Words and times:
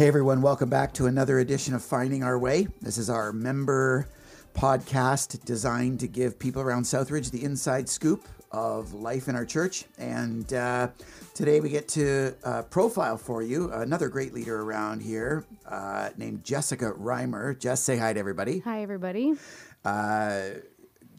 Hey 0.00 0.08
everyone, 0.08 0.40
welcome 0.40 0.70
back 0.70 0.94
to 0.94 1.08
another 1.08 1.40
edition 1.40 1.74
of 1.74 1.84
Finding 1.84 2.24
Our 2.24 2.38
Way. 2.38 2.68
This 2.80 2.96
is 2.96 3.10
our 3.10 3.34
member 3.34 4.08
podcast 4.54 5.44
designed 5.44 6.00
to 6.00 6.08
give 6.08 6.38
people 6.38 6.62
around 6.62 6.84
Southridge 6.84 7.30
the 7.30 7.44
inside 7.44 7.86
scoop 7.86 8.26
of 8.50 8.94
life 8.94 9.28
in 9.28 9.36
our 9.36 9.44
church. 9.44 9.84
And 9.98 10.50
uh, 10.54 10.88
today 11.34 11.60
we 11.60 11.68
get 11.68 11.86
to 11.88 12.34
uh, 12.44 12.62
profile 12.62 13.18
for 13.18 13.42
you 13.42 13.70
another 13.72 14.08
great 14.08 14.32
leader 14.32 14.62
around 14.62 15.02
here 15.02 15.44
uh, 15.66 16.08
named 16.16 16.44
Jessica 16.44 16.92
Reimer. 16.92 17.58
Jess, 17.58 17.82
say 17.82 17.98
hi 17.98 18.14
to 18.14 18.18
everybody. 18.18 18.60
Hi, 18.60 18.80
everybody. 18.80 19.34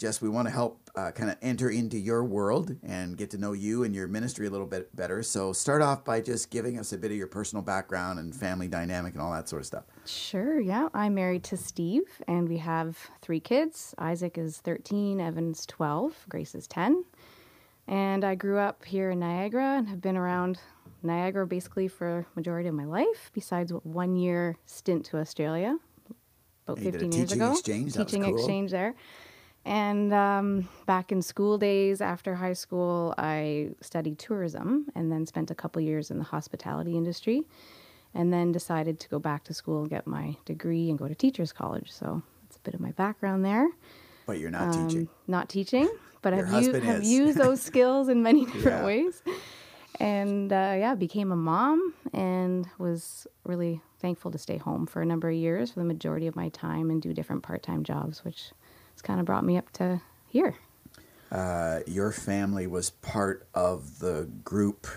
Jess, 0.02 0.20
we 0.20 0.30
want 0.30 0.48
to 0.48 0.52
help 0.52 0.90
uh, 0.96 1.12
kind 1.12 1.30
of 1.30 1.38
enter 1.44 1.70
into 1.70 1.96
your 1.96 2.24
world 2.24 2.76
and 2.82 3.16
get 3.16 3.30
to 3.30 3.38
know 3.38 3.52
you 3.54 3.84
and 3.84 3.94
your 3.94 4.08
ministry 4.08 4.48
a 4.48 4.50
little 4.50 4.66
bit 4.66 4.96
better. 4.96 5.22
So, 5.22 5.54
start 5.54 5.84
off 5.84 6.04
by 6.04 6.22
just 6.22 6.50
giving 6.50 6.80
us 6.80 6.92
a 6.92 6.98
bit 6.98 7.12
of 7.12 7.18
your 7.18 7.28
personal 7.28 7.62
background 7.62 8.18
and 8.18 8.36
family 8.36 8.68
dynamic 8.68 9.14
and 9.14 9.22
all 9.22 9.32
that 9.32 9.48
sort 9.48 9.62
of 9.62 9.68
stuff. 9.68 9.84
Sure, 10.08 10.60
yeah. 10.60 10.90
I'm 10.96 11.14
married 11.14 11.44
to 11.44 11.56
Steve, 11.56 12.02
and 12.28 12.50
we 12.50 12.58
have 12.58 12.98
three 13.22 13.40
kids. 13.40 13.94
Isaac 14.00 14.40
is 14.40 14.58
13, 14.58 15.22
Evan's 15.22 15.68
12, 15.68 16.26
Grace 16.28 16.56
is 16.56 16.66
10. 16.66 17.06
And 17.88 18.24
I 18.24 18.34
grew 18.34 18.58
up 18.58 18.84
here 18.84 19.12
in 19.12 19.20
Niagara 19.20 19.78
and 19.78 19.88
have 19.88 20.02
been 20.02 20.18
around 20.18 20.60
Niagara 21.04 21.46
basically 21.46 21.88
for 21.88 22.26
majority 22.36 22.68
of 22.68 22.74
my 22.74 22.86
life, 22.86 23.30
besides 23.36 23.72
one 23.84 24.16
year 24.16 24.58
stint 24.66 25.06
to 25.06 25.20
Australia 25.20 25.78
about 26.68 26.84
15 26.84 27.12
years 27.12 27.32
ago. 27.32 27.52
Exchange. 27.52 27.94
Teaching 27.94 28.24
cool. 28.24 28.36
exchange 28.36 28.72
there. 28.72 28.96
And 29.64 30.12
um, 30.14 30.68
back 30.86 31.12
in 31.12 31.22
school 31.22 31.58
days 31.58 32.02
after 32.02 32.36
high 32.36 32.54
school, 32.54 33.14
I 33.18 33.70
studied 33.82 34.18
tourism 34.18 34.88
and 34.96 35.12
then 35.12 35.26
spent 35.26 35.52
a 35.52 35.56
couple 35.56 35.82
years 35.82 36.10
in 36.10 36.18
the 36.18 36.24
hospitality 36.24 36.98
industry. 36.98 37.44
And 38.14 38.34
then 38.34 38.52
decided 38.52 39.00
to 39.00 39.08
go 39.08 39.20
back 39.20 39.46
to 39.46 39.54
school 39.54 39.82
and 39.82 39.90
get 39.90 40.06
my 40.06 40.36
degree 40.44 40.90
and 40.90 41.00
go 41.00 41.08
to 41.08 41.16
teachers 41.16 41.54
college. 41.54 41.92
So 41.94 42.22
that's 42.44 42.58
a 42.58 42.60
bit 42.60 42.74
of 42.74 42.82
my 42.82 42.92
background 42.92 43.46
there. 43.46 43.70
But 44.26 44.40
you're 44.40 44.52
not 44.52 44.64
um, 44.64 44.88
teaching. 44.88 45.10
Not 45.28 45.48
teaching, 45.48 45.90
but 46.22 46.34
I've, 46.34 46.52
used, 46.52 46.84
have 46.84 47.04
used 47.04 47.38
those 47.38 47.62
skills 47.72 48.10
in 48.10 48.22
many 48.22 48.46
different 48.46 48.80
Yeah. 48.80 48.86
ways. 48.86 49.24
And 50.00 50.52
uh, 50.52 50.76
yeah, 50.78 50.96
became 50.96 51.32
a 51.32 51.38
mom 51.38 51.94
and 52.12 52.68
was 52.78 53.28
really 53.46 53.82
thankful 54.00 54.32
to 54.32 54.38
stay 54.38 54.58
home 54.58 54.88
for 54.88 55.02
a 55.02 55.06
number 55.06 55.30
of 55.30 55.36
years 55.36 55.72
for 55.72 55.80
the 55.80 55.86
majority 55.86 56.28
of 56.28 56.36
my 56.36 56.50
time 56.50 56.90
and 56.90 57.02
do 57.02 57.14
different 57.14 57.44
part 57.44 57.64
time 57.64 57.84
jobs, 57.84 58.26
which 58.26 58.52
has 59.02 59.08
kind 59.08 59.20
of 59.20 59.26
brought 59.26 59.44
me 59.44 59.58
up 59.58 59.72
to 59.74 60.02
here. 60.28 60.56
Uh, 61.32 61.80
your 61.88 62.12
family 62.12 62.68
was 62.68 62.90
part 62.90 63.48
of 63.54 64.00
the 64.00 64.30
group 64.44 64.88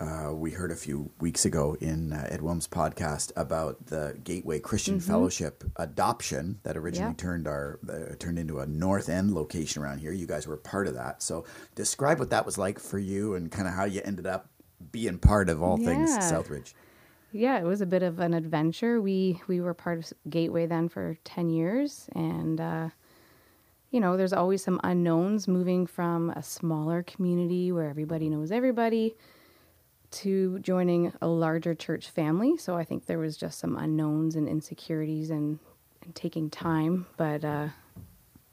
uh, 0.00 0.32
we 0.34 0.50
heard 0.50 0.72
a 0.72 0.76
few 0.76 1.10
weeks 1.20 1.44
ago 1.44 1.76
in 1.80 2.12
uh, 2.12 2.26
Ed 2.28 2.42
Wilm's 2.42 2.66
podcast 2.66 3.30
about 3.36 3.86
the 3.86 4.18
Gateway 4.24 4.58
Christian 4.58 4.98
Fellowship 4.98 5.62
adoption 5.76 6.58
that 6.64 6.76
originally 6.76 7.10
Yeah. 7.12 7.16
turned 7.16 7.46
our 7.46 7.78
uh, 7.88 8.16
turned 8.18 8.36
into 8.36 8.58
a 8.58 8.66
North 8.66 9.08
End 9.08 9.32
location 9.32 9.80
around 9.80 9.98
here. 9.98 10.10
You 10.10 10.26
guys 10.26 10.48
were 10.48 10.56
part 10.56 10.88
of 10.88 10.94
that. 10.94 11.22
So 11.22 11.44
describe 11.76 12.18
what 12.18 12.30
that 12.30 12.44
was 12.44 12.58
like 12.58 12.80
for 12.80 12.98
you 12.98 13.36
and 13.36 13.52
kind 13.52 13.68
of 13.68 13.74
how 13.74 13.84
you 13.84 14.00
ended 14.04 14.26
up 14.26 14.48
being 14.90 15.18
part 15.18 15.48
of 15.48 15.62
all 15.62 15.76
things 15.76 16.10
Southridge. 16.18 16.74
Yeah, 17.30 17.60
it 17.60 17.64
was 17.64 17.80
a 17.80 17.86
bit 17.86 18.02
of 18.02 18.18
an 18.18 18.34
adventure. 18.34 19.00
We 19.00 19.40
we 19.46 19.60
were 19.60 19.72
part 19.74 19.98
of 20.00 20.12
Gateway 20.28 20.66
then 20.66 20.88
for 20.88 21.16
ten 21.22 21.48
years, 21.48 22.08
and 22.16 22.60
uh, 22.60 22.88
you 23.92 24.00
know, 24.00 24.16
there's 24.16 24.32
always 24.32 24.64
some 24.64 24.80
unknowns 24.82 25.46
moving 25.46 25.86
from 25.86 26.30
a 26.30 26.42
smaller 26.42 27.02
community 27.02 27.70
where 27.70 27.88
everybody 27.88 28.30
knows 28.30 28.50
everybody 28.50 29.14
to 30.10 30.58
joining 30.60 31.12
a 31.20 31.26
larger 31.26 31.74
church 31.74 32.08
family. 32.08 32.56
So 32.56 32.74
I 32.74 32.84
think 32.84 33.04
there 33.04 33.18
was 33.18 33.36
just 33.36 33.58
some 33.58 33.76
unknowns 33.76 34.34
and 34.34 34.48
insecurities 34.48 35.28
and, 35.28 35.58
and 36.02 36.14
taking 36.14 36.48
time. 36.48 37.06
But 37.18 37.44
uh, 37.44 37.68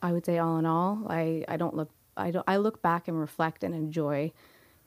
I 0.02 0.12
would 0.12 0.26
say 0.26 0.40
all 0.40 0.58
in 0.58 0.66
all, 0.66 1.06
I, 1.10 1.46
I 1.48 1.56
don't 1.58 1.76
look 1.76 1.90
I 2.18 2.32
don't 2.32 2.44
I 2.46 2.58
look 2.58 2.82
back 2.82 3.08
and 3.08 3.18
reflect 3.18 3.64
and 3.64 3.74
enjoy 3.74 4.34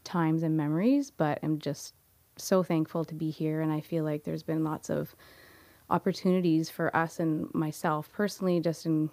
times 0.05 0.43
and 0.43 0.55
memories, 0.55 1.11
but 1.11 1.39
I'm 1.43 1.59
just 1.61 1.95
so 2.37 2.63
thankful 2.63 3.07
to 3.07 3.15
be 3.15 3.31
here 3.31 3.63
and 3.63 3.73
I 3.73 3.81
feel 3.81 4.05
like 4.05 4.25
there's 4.25 4.43
been 4.43 4.65
lots 4.65 4.91
of 4.91 5.15
opportunities 5.89 6.69
for 6.69 6.95
us 6.95 7.21
and 7.21 7.53
myself 7.55 8.11
personally 8.13 8.61
just 8.61 8.85
in 8.85 9.09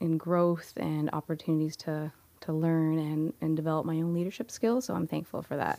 in 0.00 0.18
growth 0.18 0.72
and 0.76 1.08
opportunities 1.12 1.76
to 1.76 2.12
to 2.40 2.52
learn 2.52 2.98
and 2.98 3.32
and 3.40 3.56
develop 3.56 3.86
my 3.86 3.96
own 3.96 4.12
leadership 4.14 4.50
skills 4.50 4.84
so 4.84 4.94
i'm 4.94 5.06
thankful 5.06 5.42
for 5.42 5.56
that 5.56 5.78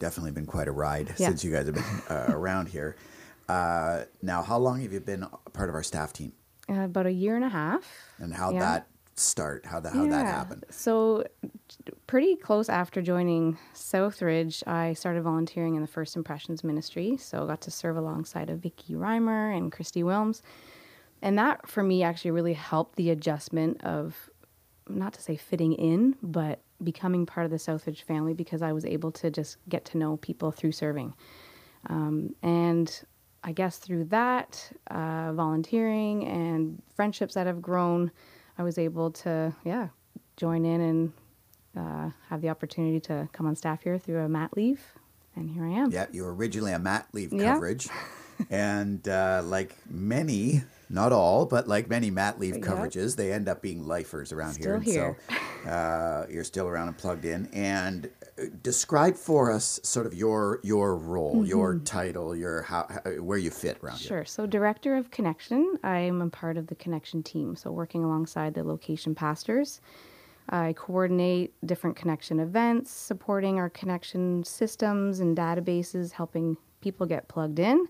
Definitely 0.00 0.30
been 0.30 0.46
quite 0.46 0.68
a 0.68 0.72
ride 0.72 1.08
Yeah. 1.18 1.26
since 1.26 1.42
you 1.42 1.50
guys 1.50 1.66
have 1.66 1.74
been 1.74 1.84
uh, 2.08 2.26
around 2.28 2.68
here. 2.68 2.94
Uh, 3.48 4.04
now, 4.22 4.42
how 4.42 4.56
long 4.56 4.80
have 4.82 4.92
you 4.92 5.00
been 5.00 5.26
part 5.52 5.68
of 5.68 5.74
our 5.74 5.82
staff 5.82 6.12
team, 6.12 6.32
uh, 6.70 6.82
about 6.82 7.06
a 7.06 7.10
year 7.10 7.34
and 7.34 7.44
a 7.44 7.48
half 7.48 7.84
and 8.18 8.32
how 8.32 8.52
Yeah. 8.52 8.60
that 8.60 8.86
start? 9.16 9.66
How 9.66 9.80
that 9.80 9.92
how 9.92 10.06
that 10.06 10.24
happened? 10.26 10.66
so 10.70 11.24
pretty 12.06 12.36
close 12.36 12.68
after 12.68 13.02
joining 13.02 13.58
southridge 13.74 14.62
i 14.68 14.92
started 14.92 15.22
volunteering 15.22 15.74
in 15.74 15.82
the 15.82 15.88
first 15.88 16.14
impressions 16.16 16.62
ministry 16.62 17.16
so 17.16 17.44
got 17.46 17.60
to 17.62 17.70
serve 17.70 17.96
alongside 17.96 18.48
of 18.50 18.60
vicky 18.60 18.94
reimer 18.94 19.54
and 19.56 19.72
christy 19.72 20.02
wilms 20.02 20.40
and 21.22 21.38
that 21.38 21.68
for 21.68 21.82
me 21.82 22.02
actually 22.02 22.30
really 22.30 22.54
helped 22.54 22.96
the 22.96 23.10
adjustment 23.10 23.82
of 23.84 24.30
not 24.88 25.12
to 25.12 25.22
say 25.22 25.36
fitting 25.36 25.72
in 25.74 26.16
but 26.22 26.60
becoming 26.82 27.26
part 27.26 27.44
of 27.44 27.50
the 27.50 27.56
southridge 27.58 28.02
family 28.02 28.34
because 28.34 28.62
i 28.62 28.72
was 28.72 28.84
able 28.84 29.10
to 29.10 29.30
just 29.30 29.56
get 29.68 29.84
to 29.84 29.98
know 29.98 30.16
people 30.18 30.50
through 30.50 30.72
serving. 30.72 31.12
Um, 31.88 32.34
and 32.42 33.02
i 33.44 33.52
guess 33.52 33.78
through 33.78 34.04
that 34.06 34.70
uh, 34.90 35.32
volunteering 35.32 36.26
and 36.26 36.82
friendships 36.94 37.34
that 37.34 37.46
have 37.46 37.62
grown 37.62 38.10
i 38.58 38.62
was 38.62 38.78
able 38.78 39.10
to 39.12 39.52
yeah 39.64 39.88
join 40.36 40.64
in 40.64 40.80
and 40.80 41.12
uh, 41.76 42.10
have 42.28 42.40
the 42.40 42.48
opportunity 42.48 43.00
to 43.00 43.28
come 43.32 43.46
on 43.46 43.54
staff 43.56 43.82
here 43.82 43.98
through 43.98 44.18
a 44.20 44.28
mat 44.28 44.50
leave. 44.56 44.80
And 45.36 45.48
here 45.50 45.64
i 45.64 45.70
am. 45.70 45.90
Yeah, 45.92 46.06
you 46.10 46.24
were 46.24 46.34
originally 46.34 46.72
a 46.72 46.78
mat 46.78 47.06
leave 47.12 47.32
Yeah. 47.32 47.54
coverage, 47.54 47.88
and 48.50 49.06
uh, 49.08 49.42
like 49.44 49.76
many, 49.88 50.62
not 50.90 51.12
all, 51.12 51.44
but 51.46 51.68
like 51.68 51.88
many 51.88 52.10
mat 52.10 52.38
leave 52.40 52.56
Yep. 52.56 52.64
coverages, 52.64 53.16
they 53.16 53.32
end 53.32 53.48
up 53.48 53.60
being 53.60 53.86
lifers 53.86 54.32
around 54.32 54.54
Still 54.54 54.80
here. 54.80 55.18
And 55.28 55.38
so 55.64 55.70
uh, 55.70 56.26
you're 56.30 56.44
still 56.44 56.66
around 56.66 56.88
and 56.88 56.96
plugged 56.96 57.24
in. 57.24 57.46
And 57.52 58.10
uh, 58.38 58.44
describe 58.62 59.16
for 59.16 59.50
us 59.52 59.80
sort 59.82 60.06
of 60.06 60.14
your 60.14 60.60
your 60.62 60.96
role, 60.96 61.44
your 61.44 61.78
title, 61.78 62.34
your 62.34 62.62
how, 62.62 62.86
how 62.88 63.10
where 63.20 63.38
you 63.38 63.50
fit 63.50 63.78
around 63.82 63.98
here. 63.98 64.06
Mm-hmm. 64.06 64.14
Sure. 64.14 64.24
So, 64.24 64.46
director 64.46 64.96
of 64.96 65.10
connection, 65.10 65.76
I'm 65.84 66.22
a 66.22 66.30
part 66.30 66.56
of 66.56 66.68
the 66.68 66.74
connection 66.74 67.22
team. 67.22 67.56
So, 67.56 67.70
working 67.70 68.04
alongside 68.04 68.54
the 68.54 68.64
location 68.64 69.14
pastors, 69.14 69.80
I 70.48 70.72
coordinate 70.72 71.52
different 71.66 71.96
connection 71.96 72.40
events, 72.40 72.90
supporting 72.90 73.58
our 73.58 73.68
connection 73.68 74.42
systems 74.44 75.20
and 75.20 75.36
databases, 75.36 76.12
helping 76.12 76.56
people 76.80 77.06
get 77.06 77.28
plugged 77.28 77.58
in, 77.58 77.86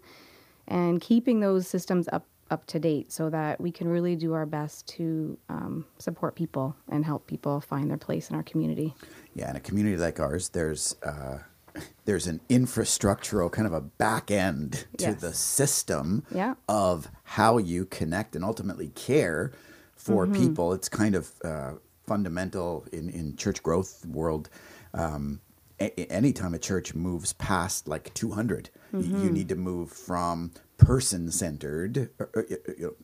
and 0.66 1.00
keeping 1.00 1.40
those 1.40 1.68
systems 1.68 2.08
up 2.12 2.26
up 2.50 2.66
to 2.66 2.78
date 2.78 3.12
so 3.12 3.28
that 3.30 3.60
we 3.60 3.70
can 3.70 3.88
really 3.88 4.16
do 4.16 4.32
our 4.32 4.46
best 4.46 4.86
to 4.88 5.38
um, 5.48 5.84
support 5.98 6.34
people 6.34 6.74
and 6.88 7.04
help 7.04 7.26
people 7.26 7.60
find 7.60 7.90
their 7.90 7.98
place 7.98 8.30
in 8.30 8.36
our 8.36 8.42
community. 8.42 8.94
Yeah, 9.34 9.50
in 9.50 9.56
a 9.56 9.60
community 9.60 9.96
like 9.96 10.18
ours, 10.20 10.48
there's 10.50 10.96
uh, 11.02 11.38
there's 12.06 12.26
an 12.26 12.40
infrastructural 12.48 13.50
kind 13.52 13.66
of 13.66 13.72
a 13.72 13.80
back 13.80 14.30
end 14.30 14.86
to 14.98 15.04
Yes. 15.10 15.20
the 15.20 15.32
system 15.34 16.24
Yeah. 16.34 16.54
of 16.68 17.08
how 17.24 17.58
you 17.58 17.84
connect 17.84 18.34
and 18.36 18.44
ultimately 18.44 18.88
care 18.88 19.52
for 19.94 20.26
Mm-hmm. 20.26 20.40
people. 20.42 20.72
It's 20.72 20.88
kind 20.88 21.14
of 21.14 21.30
uh, 21.44 21.72
fundamental 22.06 22.86
in 22.92 23.10
in 23.10 23.36
church 23.36 23.62
growth 23.62 24.04
world. 24.06 24.48
Um, 24.94 25.40
a- 25.80 26.10
anytime 26.10 26.54
a 26.54 26.58
church 26.58 26.94
moves 26.94 27.32
past 27.34 27.86
like 27.88 28.12
200 28.14 28.70
Mm-hmm. 28.94 29.22
you 29.22 29.30
need 29.30 29.48
to 29.50 29.54
move 29.54 29.92
from 29.92 30.50
person 30.78 31.30
centered 31.30 32.08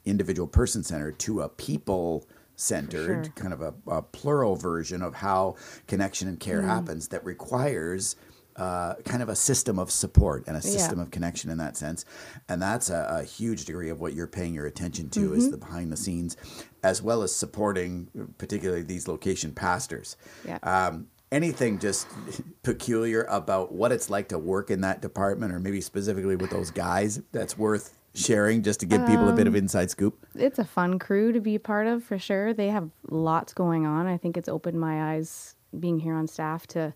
individual 0.04 0.48
person 0.48 0.82
centered 0.82 1.18
to 1.18 1.42
a 1.42 1.48
people 1.48 2.26
centered 2.56 3.26
sure. 3.26 3.32
kind 3.34 3.52
of 3.52 3.60
a, 3.60 3.74
a 3.88 4.00
plural 4.00 4.54
version 4.56 5.02
of 5.02 5.14
how 5.14 5.56
connection 5.88 6.28
and 6.28 6.38
Mm. 6.38 6.42
care 6.42 6.62
happens 6.62 7.08
that 7.08 7.24
requires 7.24 8.16
uh, 8.56 8.94
kind 9.04 9.20
of 9.20 9.28
a 9.28 9.34
system 9.34 9.80
of 9.80 9.90
support 9.90 10.44
and 10.46 10.56
a 10.56 10.62
system 10.62 11.00
of 11.00 11.10
connection 11.10 11.50
in 11.50 11.58
that 11.58 11.76
sense. 11.76 12.04
And 12.48 12.62
that's 12.62 12.88
a, 12.88 13.18
a 13.20 13.24
huge 13.24 13.64
degree 13.64 13.90
of 13.90 14.00
what 14.00 14.12
you're 14.14 14.28
paying 14.28 14.54
your 14.54 14.66
attention 14.66 15.10
to 15.10 15.20
Mm-hmm. 15.20 15.38
is 15.38 15.50
the 15.50 15.56
behind 15.56 15.90
the 15.90 15.96
scenes, 15.96 16.36
as 16.84 17.02
well 17.02 17.24
as 17.24 17.34
supporting 17.34 18.08
particularly 18.38 18.84
these 18.84 19.08
location 19.08 19.50
pastors. 19.52 20.16
Yeah. 20.46 20.58
Um, 20.62 21.08
anything 21.34 21.78
just 21.78 22.06
peculiar 22.62 23.24
about 23.24 23.72
what 23.72 23.92
it's 23.92 24.08
like 24.08 24.28
to 24.28 24.38
work 24.38 24.70
in 24.70 24.80
that 24.82 25.02
department 25.02 25.52
or 25.52 25.58
maybe 25.60 25.80
specifically 25.80 26.36
with 26.36 26.50
those 26.50 26.70
guys 26.70 27.20
that's 27.32 27.58
worth 27.58 27.92
sharing 28.14 28.62
just 28.62 28.78
to 28.80 28.86
give 28.86 29.04
people 29.06 29.28
a 29.28 29.32
bit 29.32 29.46
Um, 29.48 29.54
of 29.54 29.56
inside 29.56 29.90
scoop? 29.90 30.24
it's 30.36 30.58
a 30.60 30.64
fun 30.64 30.98
crew 31.00 31.32
to 31.32 31.40
be 31.40 31.56
a 31.56 31.60
part 31.60 31.86
of 31.88 32.04
for 32.04 32.18
sure. 32.18 32.54
They 32.54 32.68
have 32.68 32.88
lots 33.10 33.52
going 33.52 33.86
on. 33.86 34.06
I 34.06 34.16
think 34.16 34.36
it's 34.36 34.48
opened 34.48 34.78
my 34.78 35.14
eyes 35.14 35.56
being 35.78 35.98
here 35.98 36.14
on 36.14 36.28
staff 36.28 36.66
to 36.68 36.94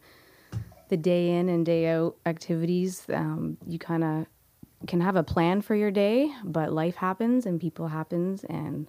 the 0.89 0.97
day 0.97 1.31
in 1.37 1.49
and 1.49 1.67
day 1.67 1.89
out 1.89 2.17
activities. 2.25 3.03
Um, 3.13 3.59
you 3.67 3.79
kind 3.81 4.05
of 4.05 4.27
can 4.87 5.01
have 5.01 5.17
a 5.17 5.25
plan 5.25 5.61
for 5.61 5.75
your 5.75 5.91
day, 5.91 6.31
but 6.45 6.73
life 6.73 6.95
happens 6.95 7.47
and 7.47 7.61
people 7.61 7.89
happens 7.89 8.45
and 8.45 8.89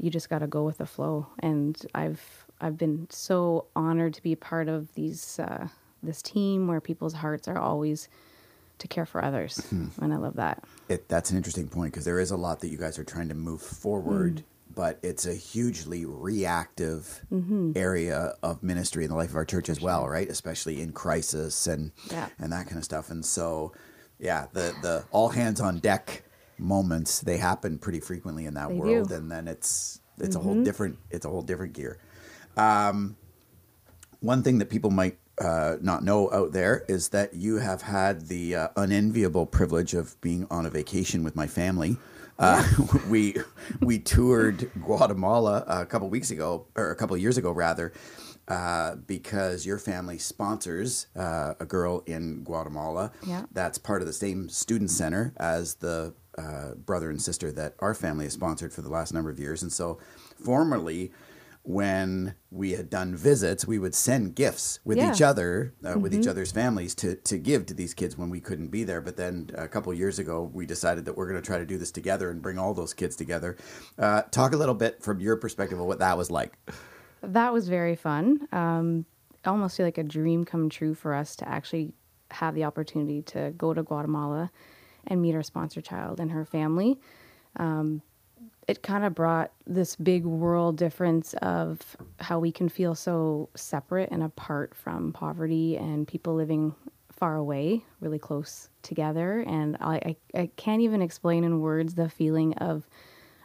you 0.00 0.10
just 0.10 0.30
got 0.30 0.38
to 0.38 0.46
go 0.46 0.62
with 0.62 0.78
the 0.78 0.86
flow. 0.86 1.26
And 1.40 1.76
I've 1.92 2.46
I've 2.60 2.76
been 2.76 3.06
so 3.10 3.66
honored 3.76 4.14
to 4.14 4.22
be 4.22 4.34
part 4.34 4.68
of 4.68 4.92
these 4.94 5.38
uh, 5.38 5.68
this 6.02 6.22
team 6.22 6.66
where 6.68 6.80
people's 6.80 7.14
hearts 7.14 7.48
are 7.48 7.58
always 7.58 8.08
to 8.78 8.88
care 8.88 9.06
for 9.06 9.24
others, 9.24 9.56
mm-hmm. 9.56 10.02
and 10.02 10.12
I 10.12 10.16
love 10.16 10.36
that. 10.36 10.64
It, 10.88 11.08
that's 11.08 11.30
an 11.30 11.36
interesting 11.36 11.68
point 11.68 11.92
because 11.92 12.04
there 12.04 12.20
is 12.20 12.30
a 12.30 12.36
lot 12.36 12.60
that 12.60 12.68
you 12.68 12.78
guys 12.78 12.98
are 12.98 13.04
trying 13.04 13.28
to 13.28 13.34
move 13.34 13.62
forward. 13.62 14.36
Mm. 14.36 14.44
But 14.74 15.00
it's 15.02 15.26
a 15.26 15.34
hugely 15.34 16.04
reactive 16.04 17.22
mm-hmm. 17.32 17.72
area 17.74 18.34
of 18.44 18.62
ministry 18.62 19.02
in 19.02 19.10
the 19.10 19.16
life 19.16 19.30
of 19.30 19.36
our 19.36 19.44
church 19.44 19.68
as 19.68 19.80
well, 19.80 20.06
right? 20.06 20.28
Especially 20.28 20.80
in 20.80 20.92
crisis 20.92 21.66
and 21.66 21.90
yeah. 22.12 22.28
and 22.38 22.52
that 22.52 22.66
kind 22.66 22.78
of 22.78 22.84
stuff. 22.84 23.10
And 23.10 23.24
so, 23.24 23.72
yeah, 24.20 24.46
the 24.52 24.72
the 24.82 25.04
all 25.10 25.30
hands 25.30 25.60
on 25.60 25.80
deck 25.80 26.22
moments 26.58 27.20
they 27.20 27.38
happen 27.38 27.78
pretty 27.78 28.00
frequently 28.00 28.46
in 28.46 28.54
that 28.54 28.68
they 28.68 28.74
world, 28.74 29.08
do. 29.08 29.14
and 29.14 29.30
then 29.32 29.48
it's 29.48 30.00
it's 30.18 30.36
mm-hmm. 30.36 30.38
a 30.38 30.42
whole 30.42 30.54
mm-hmm. 30.54 30.64
different 30.64 30.98
it's 31.10 31.24
a 31.24 31.28
whole 31.28 31.42
different 31.42 31.72
gear. 31.72 31.98
Um, 32.58 33.16
one 34.20 34.42
thing 34.42 34.58
that 34.58 34.68
people 34.68 34.90
might 34.90 35.18
uh, 35.40 35.76
not 35.80 36.02
know 36.02 36.30
out 36.32 36.52
there 36.52 36.84
is 36.88 37.10
that 37.10 37.34
you 37.34 37.56
have 37.56 37.82
had 37.82 38.28
the 38.28 38.54
uh, 38.54 38.68
unenviable 38.76 39.46
privilege 39.46 39.94
of 39.94 40.20
being 40.20 40.46
on 40.50 40.66
a 40.66 40.70
vacation 40.70 41.22
with 41.22 41.36
my 41.36 41.46
family. 41.46 41.96
Uh, 42.38 42.66
we 43.08 43.36
we 43.80 43.98
toured 43.98 44.70
Guatemala 44.82 45.64
a 45.66 45.86
couple 45.86 46.08
weeks 46.08 46.30
ago, 46.30 46.66
or 46.76 46.90
a 46.90 46.96
couple 46.96 47.16
years 47.16 47.36
ago, 47.36 47.52
rather, 47.52 47.92
uh, 48.48 48.96
because 48.96 49.64
your 49.64 49.78
family 49.78 50.18
sponsors 50.18 51.06
uh, 51.16 51.54
a 51.60 51.64
girl 51.64 52.02
in 52.06 52.42
Guatemala. 52.42 53.12
Yeah. 53.24 53.44
That's 53.52 53.78
part 53.78 54.02
of 54.02 54.06
the 54.06 54.12
same 54.12 54.48
student 54.48 54.90
center 54.90 55.32
as 55.36 55.74
the 55.76 56.14
uh, 56.36 56.74
brother 56.74 57.10
and 57.10 57.20
sister 57.20 57.52
that 57.52 57.74
our 57.80 57.94
family 57.94 58.24
has 58.24 58.32
sponsored 58.32 58.72
for 58.72 58.82
the 58.82 58.88
last 58.88 59.12
number 59.12 59.30
of 59.30 59.38
years. 59.38 59.62
And 59.62 59.72
so, 59.72 59.98
formerly, 60.42 61.12
when 61.62 62.34
we 62.50 62.72
had 62.72 62.88
done 62.88 63.14
visits, 63.14 63.66
we 63.66 63.78
would 63.78 63.94
send 63.94 64.34
gifts 64.34 64.80
with 64.84 64.96
yeah. 64.96 65.12
each 65.12 65.20
other, 65.20 65.74
uh, 65.84 65.88
mm-hmm. 65.88 66.00
with 66.00 66.14
each 66.14 66.22
mm-hmm. 66.22 66.30
other's 66.30 66.50
families 66.50 66.94
to, 66.94 67.16
to 67.16 67.38
give 67.38 67.66
to 67.66 67.74
these 67.74 67.92
kids 67.92 68.16
when 68.16 68.30
we 68.30 68.40
couldn't 68.40 68.68
be 68.68 68.84
there. 68.84 69.00
But 69.00 69.16
then 69.16 69.50
a 69.54 69.68
couple 69.68 69.92
years 69.92 70.18
ago, 70.18 70.50
we 70.52 70.64
decided 70.64 71.04
that 71.04 71.16
we're 71.16 71.28
going 71.28 71.40
to 71.40 71.46
try 71.46 71.58
to 71.58 71.66
do 71.66 71.76
this 71.76 71.90
together 71.90 72.30
and 72.30 72.40
bring 72.40 72.58
all 72.58 72.72
those 72.72 72.94
kids 72.94 73.16
together. 73.16 73.56
Uh, 73.98 74.22
talk 74.30 74.52
a 74.52 74.56
little 74.56 74.74
bit 74.74 75.02
from 75.02 75.20
your 75.20 75.36
perspective 75.36 75.78
of 75.78 75.86
what 75.86 75.98
that 75.98 76.16
was 76.16 76.30
like. 76.30 76.56
That 77.22 77.52
was 77.52 77.68
very 77.68 77.96
fun. 77.96 78.48
Um, 78.52 79.04
almost 79.44 79.76
feel 79.76 79.86
like 79.86 79.98
a 79.98 80.04
dream 80.04 80.44
come 80.44 80.68
true 80.68 80.94
for 80.94 81.14
us 81.14 81.36
to 81.36 81.48
actually 81.48 81.92
have 82.30 82.54
the 82.54 82.64
opportunity 82.64 83.22
to 83.22 83.52
go 83.56 83.74
to 83.74 83.82
Guatemala 83.82 84.50
and 85.06 85.22
meet 85.22 85.34
our 85.34 85.42
sponsor 85.42 85.80
child 85.80 86.20
and 86.20 86.30
her 86.30 86.44
family. 86.44 87.00
Um, 87.56 88.02
it 88.68 88.82
kind 88.82 89.04
of 89.04 89.14
brought 89.14 89.50
this 89.66 89.96
big 89.96 90.26
world 90.26 90.76
difference 90.76 91.32
of 91.40 91.96
how 92.20 92.38
we 92.38 92.52
can 92.52 92.68
feel 92.68 92.94
so 92.94 93.48
separate 93.56 94.10
and 94.12 94.22
apart 94.22 94.74
from 94.74 95.12
poverty 95.12 95.76
and 95.78 96.06
people 96.06 96.34
living 96.34 96.74
far 97.10 97.36
away, 97.36 97.82
really 98.00 98.18
close 98.18 98.68
together. 98.82 99.40
And 99.40 99.76
I, 99.80 100.16
I, 100.34 100.40
I 100.40 100.50
can't 100.56 100.82
even 100.82 101.00
explain 101.00 101.44
in 101.44 101.60
words 101.60 101.94
the 101.94 102.08
feeling 102.08 102.54
of 102.54 102.88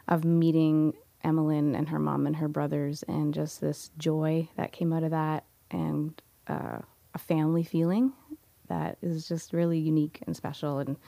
of 0.06 0.22
meeting 0.24 0.92
Emmeline 1.24 1.74
and 1.74 1.88
her 1.88 1.98
mom 1.98 2.26
and 2.26 2.36
her 2.36 2.48
brothers, 2.48 3.02
and 3.04 3.32
just 3.32 3.62
this 3.62 3.90
joy 3.96 4.46
that 4.56 4.72
came 4.72 4.92
out 4.92 5.02
of 5.02 5.12
that, 5.12 5.44
and 5.70 6.20
uh, 6.46 6.78
a 7.14 7.18
family 7.18 7.64
feeling 7.64 8.12
that 8.68 8.98
is 9.00 9.26
just 9.26 9.54
really 9.54 9.78
unique 9.78 10.20
and 10.26 10.36
special. 10.36 10.78
And 10.80 10.98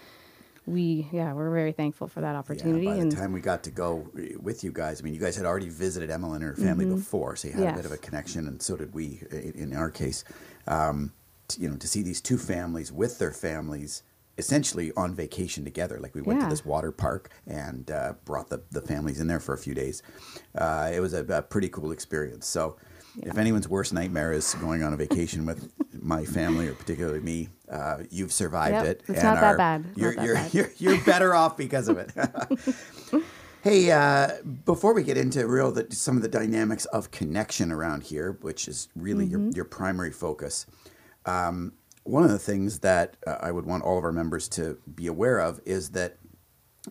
we 0.67 1.09
yeah 1.13 1.33
we're 1.33 1.51
very 1.51 1.73
thankful 1.73 2.09
for 2.09 2.21
that 2.21 2.35
opportunity. 2.35 2.85
Yeah, 2.85 2.95
by 2.95 2.97
and 2.99 3.13
the 3.13 3.17
time 3.17 3.33
we 3.33 3.41
got 3.41 3.63
to 3.65 3.71
go 3.71 4.09
with 4.41 4.65
you 4.65 4.73
guys, 4.73 5.01
I 5.01 5.05
mean, 5.05 5.15
you 5.15 5.21
guys 5.21 5.37
had 5.37 5.47
already 5.47 5.69
visited 5.69 6.11
Emily 6.11 6.37
and 6.37 6.45
her 6.45 6.55
family 6.55 6.85
mm-hmm. 6.85 6.97
before, 6.97 7.37
so 7.37 7.49
you 7.49 7.55
had 7.55 7.63
yes. 7.63 7.73
a 7.75 7.77
bit 7.77 7.87
of 7.87 7.93
a 7.93 7.99
connection, 7.99 8.49
and 8.49 8.61
so 8.61 8.77
did 8.77 8.93
we 8.95 9.23
in 9.31 9.75
our 9.75 9.91
case. 9.91 10.25
Um, 10.67 11.13
to, 11.49 11.61
you 11.61 11.69
know, 11.69 11.77
to 11.77 11.87
see 11.87 12.03
these 12.03 12.21
two 12.21 12.39
families 12.39 12.91
with 12.91 13.21
their 13.21 13.31
families 13.31 14.03
essentially 14.39 14.93
on 14.97 15.15
vacation 15.15 15.65
together. 15.65 15.99
Like 15.99 16.15
we 16.15 16.23
went 16.23 16.41
yeah. 16.41 16.47
to 16.47 16.51
this 16.51 16.65
water 16.65 16.93
park 16.93 17.31
and 17.47 17.91
uh, 17.91 18.15
brought 18.25 18.49
the, 18.51 18.63
the 18.71 18.83
families 18.83 19.21
in 19.21 19.27
there 19.27 19.41
for 19.41 19.55
a 19.55 19.59
few 19.59 19.75
days. 19.75 20.03
Uh, 20.57 20.91
it 20.93 21.01
was 21.01 21.15
a, 21.15 21.25
a, 21.25 21.43
pretty 21.43 21.69
cool 21.69 21.91
experience. 21.91 22.47
So 22.47 22.77
yeah. 23.17 23.31
if 23.31 23.39
anyone's 23.39 23.69
worst 23.69 23.93
nightmare 23.93 24.33
is 24.33 24.55
going 24.55 24.83
on 24.83 24.93
a 24.93 24.97
vacation 24.97 25.47
with 25.47 25.73
my 26.07 26.25
family 26.25 26.69
or 26.69 26.75
particularly 26.75 27.21
me, 27.21 27.49
uh, 27.71 27.99
you've 28.11 28.33
survived 28.33 28.75
yep, 28.75 28.87
it. 28.87 29.03
It's 29.09 29.23
not 29.23 29.41
that 29.41 29.57
bad. 29.57 29.85
You're, 29.97 30.15
that 30.15 30.25
you're, 30.25 30.35
bad. 30.35 30.55
you're, 30.55 30.71
you're 30.79 31.05
better 31.05 31.35
off 31.35 31.57
because 31.57 31.89
of 31.89 31.99
it. 31.99 32.13
hey, 33.63 33.91
uh, 33.91 34.31
before 34.65 34.95
we 34.95 35.03
get 35.03 35.17
into 35.17 35.47
real 35.49 35.73
the, 35.73 35.89
some 35.91 36.17
of 36.17 36.23
the 36.23 36.29
dynamics 36.29 36.85
of 36.87 37.11
connection 37.11 37.73
around 37.73 38.05
here, 38.05 38.39
which 38.41 38.69
is 38.69 38.89
really 38.95 39.27
mm-hmm. 39.27 39.47
your, 39.47 39.51
your 39.51 39.65
primary 39.65 40.13
focus, 40.13 40.67
um, 41.27 41.73
one 42.05 42.23
of 42.23 42.31
the 42.31 42.39
things 42.39 42.79
that 42.81 43.17
uh, 43.27 43.39
I 43.41 43.51
would 43.51 43.67
want 43.67 43.83
all 43.83 43.99
of 43.99 44.05
our 44.05 44.13
members 44.13 44.49
to 44.51 44.79
be 44.95 45.09
aware 45.09 45.41
of 45.41 45.61
is 45.65 45.91
that 45.91 46.19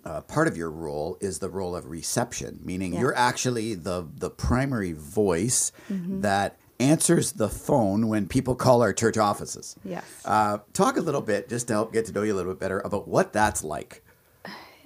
uh, 0.04 0.20
part 0.22 0.50
of 0.50 0.58
your 0.58 0.70
role 0.70 1.18
is 1.22 1.40
the 1.40 1.50
role 1.50 1.74
of 1.74 1.90
reception, 1.90 2.60
meaning 2.62 2.94
yeah. 2.94 3.00
you're 3.00 3.16
actually 3.16 3.76
the 3.76 4.06
the 4.14 4.30
primary 4.30 4.92
voice 4.92 5.72
mm-hmm. 5.90 6.20
that 6.20 6.58
answers 6.80 7.34
the 7.34 7.50
phone 7.50 8.08
when 8.08 8.28
people 8.28 8.56
call 8.56 8.82
our 8.82 8.94
church 8.94 9.18
offices. 9.18 9.76
Yes. 9.84 10.04
Uh, 10.26 10.60
talk 10.74 10.98
a 10.98 11.02
little 11.02 11.22
bit, 11.22 11.50
just 11.50 11.68
to 11.68 11.74
help 11.74 11.94
get 11.94 12.06
to 12.08 12.12
know 12.12 12.24
you 12.24 12.34
a 12.34 12.36
little 12.36 12.54
bit 12.54 12.60
better, 12.60 12.80
about 12.80 13.08
what 13.08 13.34
that's 13.34 13.64
like. 13.64 14.04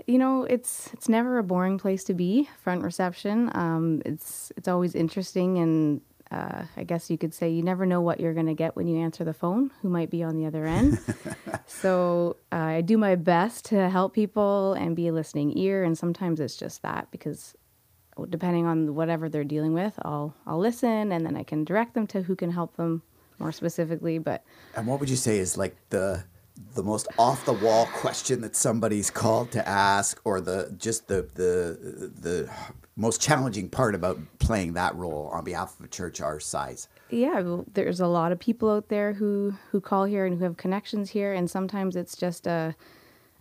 You 0.08 0.18
know, 0.18 0.44
it's 0.44 0.90
it's 0.94 1.08
never 1.08 1.38
a 1.38 1.44
boring 1.44 1.78
place 1.78 2.04
to 2.06 2.14
be. 2.14 2.50
Front 2.64 2.84
reception. 2.84 3.52
Um, 3.54 4.02
it's 4.06 4.52
it's 4.58 4.68
always 4.68 4.96
interesting, 4.96 5.60
and 5.60 6.02
uh, 6.32 6.64
I 6.76 6.84
guess 6.84 7.10
you 7.12 7.18
could 7.18 7.34
say 7.34 7.50
you 7.50 7.62
never 7.62 7.86
know 7.86 8.02
what 8.02 8.20
you're 8.20 8.34
going 8.34 8.48
to 8.48 8.56
get 8.56 8.76
when 8.76 8.88
you 8.88 9.00
answer 9.00 9.24
the 9.24 9.34
phone. 9.34 9.72
Who 9.82 9.90
might 9.90 10.10
be 10.10 10.24
on 10.24 10.36
the 10.36 10.46
other 10.46 10.66
end? 10.66 11.00
so 11.68 12.38
uh, 12.52 12.56
I 12.56 12.82
do 12.82 12.98
my 12.98 13.16
best 13.16 13.66
to 13.66 13.90
help 13.90 14.14
people 14.14 14.74
and 14.74 14.96
be 14.96 15.08
a 15.08 15.14
listening 15.14 15.58
ear, 15.58 15.84
and 15.84 15.98
sometimes 15.98 16.40
it's 16.40 16.58
just 16.58 16.82
that 16.82 17.10
because 17.12 17.56
depending 18.26 18.66
on 18.66 18.96
whatever 18.96 19.30
they're 19.30 19.44
dealing 19.44 19.74
with, 19.74 19.94
I'll 20.04 20.34
I'll 20.46 20.60
listen 20.60 21.12
and 21.12 21.26
then 21.26 21.36
I 21.36 21.44
can 21.44 21.64
direct 21.64 21.94
them 21.94 22.08
to 22.08 22.22
who 22.22 22.36
can 22.36 22.52
help 22.52 22.76
them 22.78 23.02
more 23.40 23.52
specifically. 23.52 24.18
But 24.18 24.44
and 24.76 24.88
what 24.88 25.00
would 25.00 25.10
you 25.10 25.16
say 25.16 25.38
is 25.40 25.58
like 25.58 25.76
the 25.90 26.24
the 26.76 26.84
most 26.84 27.08
off 27.18 27.46
the 27.46 27.54
wall 27.54 27.86
question 27.88 28.42
that 28.42 28.56
somebody's 28.56 29.10
called 29.10 29.52
to 29.52 29.68
ask, 29.68 30.20
or 30.24 30.42
the 30.42 30.74
just 30.78 31.08
the 31.08 31.28
the 31.34 32.12
the 32.20 32.50
most 32.96 33.22
challenging 33.22 33.70
part 33.70 33.96
about 33.96 34.20
playing 34.40 34.74
that 34.74 34.94
role 34.96 35.30
on 35.34 35.44
behalf 35.44 35.80
of 35.80 35.86
a 35.86 35.88
church 35.88 36.20
our 36.20 36.40
size? 36.40 36.90
Yeah, 37.10 37.40
well, 37.40 37.66
there's 37.74 38.02
a 38.02 38.08
lot 38.08 38.32
of 38.32 38.40
people 38.40 38.70
out 38.70 38.90
there 38.90 39.14
who 39.14 39.54
who 39.72 39.80
call 39.80 40.04
here 40.04 40.26
and 40.26 40.38
who 40.38 40.44
have 40.44 40.58
connections 40.58 41.10
here, 41.10 41.34
and 41.34 41.50
sometimes 41.50 41.96
it's 41.96 42.16
just 42.16 42.46
a 42.46 42.76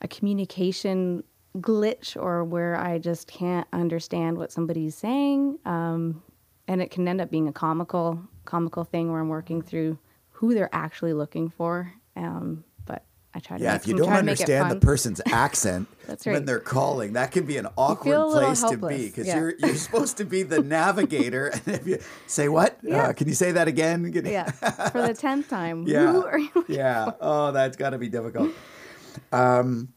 a 0.00 0.09
communication 0.09 1.25
glitch 1.61 2.17
or 2.17 2.45
where 2.45 2.77
I 2.77 2.99
just 2.99 3.29
can't 3.29 3.67
understand 3.73 4.38
what 4.38 4.53
somebody's 4.53 4.95
saying. 4.95 5.59
Um, 5.65 6.23
and 6.67 6.83
it 6.83 6.91
can 6.91 7.09
end 7.09 7.21
up 7.21 7.31
being 7.31 7.49
a 7.49 7.53
comical 7.53 8.21
comical 8.45 8.85
thing 8.85 9.11
where 9.12 9.21
I'm 9.21 9.29
working 9.29 9.62
through 9.62 9.99
who 10.31 10.55
they're 10.55 10.73
actually 10.73 11.12
looking 11.12 11.50
for. 11.50 11.93
Um, 12.17 12.65
but 12.87 13.05
I 13.35 13.41
try 13.41 13.59
to 13.59 13.65
yeah. 13.65 13.73
Make, 13.73 13.83
if 13.83 13.88
you 13.88 13.97
don't 13.97 14.12
understand 14.12 14.71
the 14.71 14.77
person's 14.77 15.21
accent 15.27 15.88
right. 16.09 16.27
when 16.27 16.45
they're 16.45 16.61
calling, 16.61 17.15
that 17.15 17.31
can 17.31 17.45
be 17.45 17.57
an 17.57 17.69
awkward 17.77 18.31
place 18.31 18.62
to 18.62 18.77
be 18.77 19.07
because 19.07 19.27
yeah. 19.27 19.37
you're 19.38 19.55
you're 19.59 19.75
supposed 19.87 20.17
to 20.19 20.25
be 20.25 20.43
the 20.43 20.62
navigator. 20.62 21.49
and 21.49 21.75
if 21.75 21.87
you 21.87 21.99
say 22.27 22.49
what, 22.49 22.79
yeah. 22.83 23.09
uh, 23.09 23.12
can 23.12 23.29
you 23.29 23.35
say 23.35 23.53
that 23.53 23.69
again? 23.69 24.11
yeah, 24.25 24.50
for 24.50 25.07
the 25.07 25.15
tenth 25.15 25.49
time. 25.49 25.87
Yeah, 25.88 26.23
yeah. 26.69 27.11
Oh, 27.21 27.53
that's 27.53 27.77
got 27.77 27.91
to 27.91 27.99
be 27.99 28.09
difficult. 28.09 28.53
Um, 29.33 29.88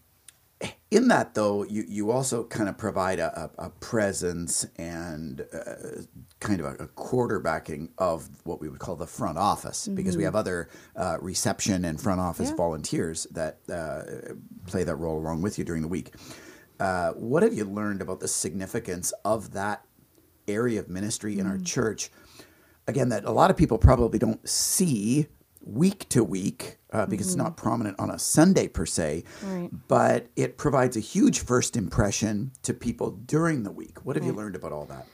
in 0.91 1.07
that 1.07 1.33
though 1.33 1.63
you, 1.63 1.86
you 1.88 2.12
also 2.12 2.43
kind 2.43 2.67
of 2.67 2.77
provide 2.77 3.17
a, 3.17 3.51
a, 3.57 3.65
a 3.65 3.69
presence 3.69 4.65
and 4.75 5.48
uh, 5.53 6.01
kind 6.41 6.60
of 6.60 6.65
a, 6.65 6.83
a, 6.83 6.88
quarterbacking 6.89 7.89
of 7.98 8.29
what 8.43 8.60
we 8.60 8.67
would 8.67 8.79
call 8.79 8.98
the 8.98 9.07
front 9.07 9.38
office 9.38 9.86
mm-hmm. 9.86 9.95
because 9.95 10.17
we 10.17 10.21
mm-hmm. 10.21 10.27
have 10.27 10.36
other 10.36 10.69
uh, 10.98 11.17
reception 11.21 11.86
and 11.86 12.00
front 12.00 12.19
office 12.19 12.50
yeah. 12.50 12.55
volunteers 12.55 13.25
that 13.31 13.60
uh, 13.71 14.33
play 14.67 14.83
that 14.83 14.98
role 14.98 15.17
along 15.17 15.41
with 15.41 15.57
you 15.57 15.63
during 15.63 15.81
the 15.81 15.88
week 15.88 16.13
uh, 16.81 17.12
what 17.13 17.41
have 17.41 17.53
you 17.53 17.63
learned 17.63 18.01
about 18.01 18.19
the 18.19 18.27
significance 18.27 19.13
of 19.24 19.53
that 19.53 19.86
area 20.48 20.79
of 20.79 20.89
ministry 20.89 21.33
in 21.33 21.45
mm-hmm. 21.45 21.51
our 21.51 21.57
mm. 21.57 21.65
church 21.65 22.10
again 22.88 23.10
that 23.10 23.24
a 23.24 23.31
lot 23.31 23.50
of 23.50 23.55
people 23.55 23.77
probably 23.77 24.19
don't 24.19 24.48
see 24.48 25.27
week 25.63 26.10
to 26.10 26.24
week 26.24 26.77
uh, 26.91 27.06
because 27.06 27.27
mm-hmm. 27.27 27.32
it's 27.32 27.36
not 27.36 27.58
prominent 27.58 28.00
on 28.00 28.10
a 28.10 28.20
Sunday 28.20 28.68
per 28.68 28.86
se, 28.86 29.24
right. 29.44 29.70
but 29.88 30.27
it 30.36 30.58
provides 30.58 30.98
a 30.98 31.00
huge 31.00 31.39
first 31.39 31.77
impression 31.77 32.51
to 32.63 32.74
people 32.74 33.12
during 33.12 33.63
the 33.63 33.72
week. 33.72 34.06
What 34.06 34.15
have 34.15 34.24
right. 34.24 34.32
you 34.32 34.38
learned 34.38 34.56
about 34.56 34.72
all 34.72 34.86
that? 34.86 35.06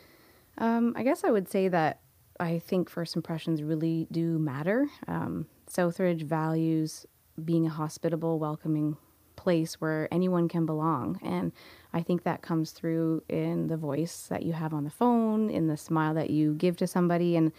Um, 0.57 0.93
I 0.95 1.03
guess 1.03 1.23
I 1.23 1.31
would 1.31 1.49
say 1.49 1.67
that 1.67 1.99
I 2.39 2.59
think 2.59 2.89
first 2.89 3.15
impressions 3.15 3.61
really 3.63 4.07
do 4.11 4.39
matter. 4.39 4.87
Um, 5.07 5.47
Southridge 5.69 6.23
values 6.23 7.05
being 7.43 7.65
a 7.65 7.69
hospitable, 7.69 8.39
welcoming 8.39 8.97
place 9.35 9.75
where 9.75 10.07
anyone 10.11 10.47
can 10.47 10.65
belong. 10.65 11.19
And 11.23 11.51
I 11.93 12.01
think 12.01 12.23
that 12.23 12.41
comes 12.41 12.71
through 12.71 13.23
in 13.29 13.67
the 13.67 13.77
voice 13.77 14.27
that 14.29 14.43
you 14.43 14.53
have 14.53 14.73
on 14.73 14.83
the 14.83 14.89
phone, 14.89 15.49
in 15.49 15.67
the 15.67 15.77
smile 15.77 16.13
that 16.15 16.29
you 16.29 16.53
give 16.55 16.77
to 16.77 16.87
somebody. 16.87 17.35
And 17.35 17.51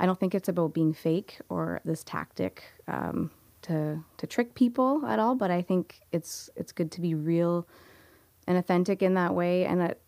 I 0.00 0.06
don't 0.06 0.18
think 0.18 0.34
it's 0.34 0.48
about 0.48 0.72
being 0.74 0.94
fake 0.94 1.38
or 1.50 1.80
this 1.84 2.02
tactic 2.02 2.64
um, 2.88 3.30
to 3.62 4.02
to 4.16 4.26
trick 4.26 4.54
people 4.54 5.04
at 5.06 5.18
all. 5.18 5.34
But 5.34 5.50
I 5.50 5.62
think 5.62 6.00
it's 6.10 6.50
it's 6.56 6.72
good 6.72 6.90
to 6.92 7.00
be 7.00 7.14
real 7.14 7.68
and 8.46 8.56
authentic 8.56 9.02
in 9.02 9.14
that 9.14 9.34
way. 9.34 9.66
And 9.66 9.80
that 9.80 10.00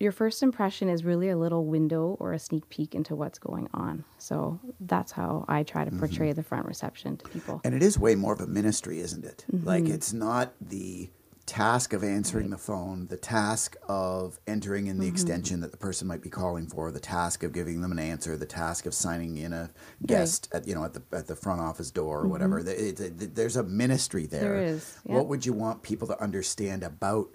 your 0.00 0.12
first 0.12 0.42
impression 0.42 0.88
is 0.88 1.04
really 1.04 1.28
a 1.28 1.36
little 1.36 1.66
window 1.66 2.16
or 2.18 2.32
a 2.32 2.38
sneak 2.38 2.68
peek 2.68 2.94
into 2.94 3.14
what's 3.14 3.38
going 3.38 3.68
on. 3.72 4.04
So 4.18 4.58
that's 4.80 5.12
how 5.12 5.44
I 5.48 5.62
try 5.62 5.84
to 5.84 5.90
portray 5.90 6.28
mm-hmm. 6.28 6.36
the 6.36 6.42
front 6.42 6.66
reception 6.66 7.16
to 7.18 7.28
people. 7.28 7.60
And 7.64 7.74
it 7.74 7.82
is 7.82 7.98
way 7.98 8.14
more 8.14 8.32
of 8.32 8.40
a 8.40 8.46
ministry, 8.46 9.00
isn't 9.00 9.24
it? 9.24 9.44
Mm-hmm. 9.52 9.66
Like 9.66 9.86
it's 9.86 10.12
not 10.12 10.54
the 10.60 11.10
task 11.46 11.92
of 11.92 12.02
answering 12.02 12.50
the 12.50 12.58
phone, 12.58 13.06
the 13.06 13.16
task 13.16 13.76
of 13.88 14.38
entering 14.46 14.88
in 14.88 14.98
the 14.98 15.04
mm-hmm. 15.04 15.14
extension 15.14 15.60
that 15.60 15.70
the 15.70 15.76
person 15.76 16.06
might 16.08 16.20
be 16.20 16.28
calling 16.28 16.66
for, 16.66 16.90
the 16.90 17.00
task 17.00 17.44
of 17.44 17.52
giving 17.52 17.80
them 17.80 17.92
an 17.92 17.98
answer, 17.98 18.36
the 18.36 18.44
task 18.44 18.84
of 18.84 18.92
signing 18.92 19.38
in 19.38 19.52
a 19.52 19.70
guest 20.04 20.48
right. 20.52 20.62
at 20.62 20.68
you 20.68 20.74
know 20.74 20.84
at 20.84 20.92
the 20.92 21.02
at 21.12 21.26
the 21.28 21.36
front 21.36 21.60
office 21.60 21.90
door 21.90 22.18
or 22.18 22.22
mm-hmm. 22.22 22.30
whatever. 22.30 22.58
It, 22.58 23.00
it, 23.00 23.00
it, 23.00 23.34
there's 23.34 23.56
a 23.56 23.62
ministry 23.62 24.26
there. 24.26 24.40
There 24.40 24.56
is. 24.56 24.98
Yep. 25.06 25.16
What 25.16 25.26
would 25.28 25.46
you 25.46 25.52
want 25.52 25.82
people 25.82 26.08
to 26.08 26.20
understand 26.20 26.82
about 26.82 27.30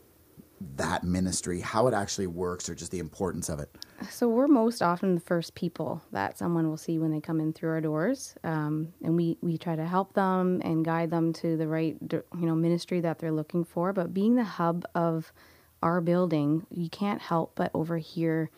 that 0.75 1.03
ministry, 1.03 1.60
how 1.60 1.88
it 1.88 1.94
actually 1.94 2.27
works, 2.27 2.70
or 2.70 2.75
just 2.75 2.91
the 2.91 3.00
importance 3.00 3.50
of 3.50 3.60
it? 3.60 3.70
So 4.10 4.27
we're 4.27 4.48
most 4.48 4.82
often 4.82 5.15
the 5.15 5.22
first 5.22 5.56
people 5.56 6.01
that 6.12 6.38
someone 6.38 6.70
will 6.70 6.77
see 6.77 7.00
when 7.00 7.12
they 7.12 7.22
come 7.22 7.39
in 7.39 7.53
through 7.53 7.70
our 7.70 7.82
doors, 7.82 8.36
um, 8.44 8.94
and 9.03 9.15
we 9.15 9.38
we 9.41 9.58
try 9.58 9.75
to 9.75 9.86
help 9.86 10.13
them 10.13 10.62
and 10.63 10.86
guide 10.86 11.10
them 11.12 11.34
to 11.34 11.58
the 11.58 11.68
right 11.68 11.98
you 12.12 12.24
know 12.34 12.56
ministry 12.56 13.00
that 13.01 13.20
they're 13.20 13.32
looking 13.32 13.63
for. 13.63 13.94
But 13.94 14.13
being 14.13 14.36
the 14.36 14.44
hub 14.44 14.86
of 14.96 15.32
our 15.84 16.01
building, 16.01 16.65
you 16.70 16.89
can't 16.89 17.22
help 17.22 17.53
but 17.56 17.72
overhear 17.74 18.50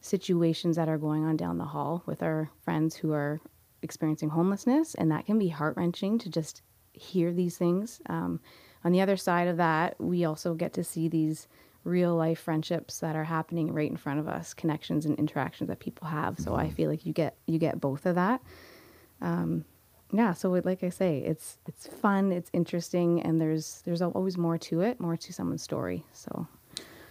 situations 0.00 0.76
that 0.76 0.88
are 0.88 0.98
going 0.98 1.24
on 1.24 1.36
down 1.36 1.58
the 1.58 1.64
hall 1.64 2.02
with 2.06 2.22
our 2.22 2.50
friends 2.62 2.94
who 2.94 3.12
are 3.12 3.40
experiencing 3.82 4.28
homelessness, 4.28 4.94
and 4.94 5.10
that 5.10 5.26
can 5.26 5.38
be 5.38 5.48
heart 5.48 5.76
wrenching 5.76 6.18
to 6.18 6.30
just 6.30 6.62
hear 6.92 7.32
these 7.32 7.56
things. 7.56 8.00
Um, 8.06 8.40
on 8.84 8.92
the 8.92 9.00
other 9.00 9.16
side 9.16 9.48
of 9.48 9.56
that, 9.56 10.00
we 10.00 10.24
also 10.24 10.54
get 10.54 10.72
to 10.74 10.84
see 10.84 11.08
these 11.08 11.48
real 11.84 12.14
life 12.14 12.40
friendships 12.40 13.00
that 13.00 13.16
are 13.16 13.24
happening 13.24 13.72
right 13.72 13.90
in 13.90 13.96
front 13.96 14.20
of 14.20 14.28
us, 14.28 14.54
connections 14.54 15.06
and 15.06 15.18
interactions 15.18 15.68
that 15.68 15.78
people 15.78 16.06
have. 16.08 16.38
So 16.38 16.54
I 16.54 16.64
mm-hmm. 16.64 16.74
feel 16.74 16.90
like 16.90 17.06
you 17.06 17.12
get 17.12 17.36
you 17.46 17.58
get 17.58 17.80
both 17.80 18.06
of 18.06 18.14
that. 18.14 18.40
Um, 19.20 19.64
yeah, 20.12 20.32
so 20.32 20.50
like 20.50 20.82
I 20.82 20.88
say, 20.88 21.18
it's 21.18 21.58
it's 21.66 21.86
fun, 21.86 22.32
it's 22.32 22.50
interesting, 22.52 23.22
and 23.22 23.40
there's 23.40 23.82
there's 23.84 24.02
always 24.02 24.38
more 24.38 24.58
to 24.58 24.80
it, 24.80 25.00
more 25.00 25.16
to 25.16 25.32
someone's 25.32 25.62
story. 25.62 26.04
So. 26.12 26.46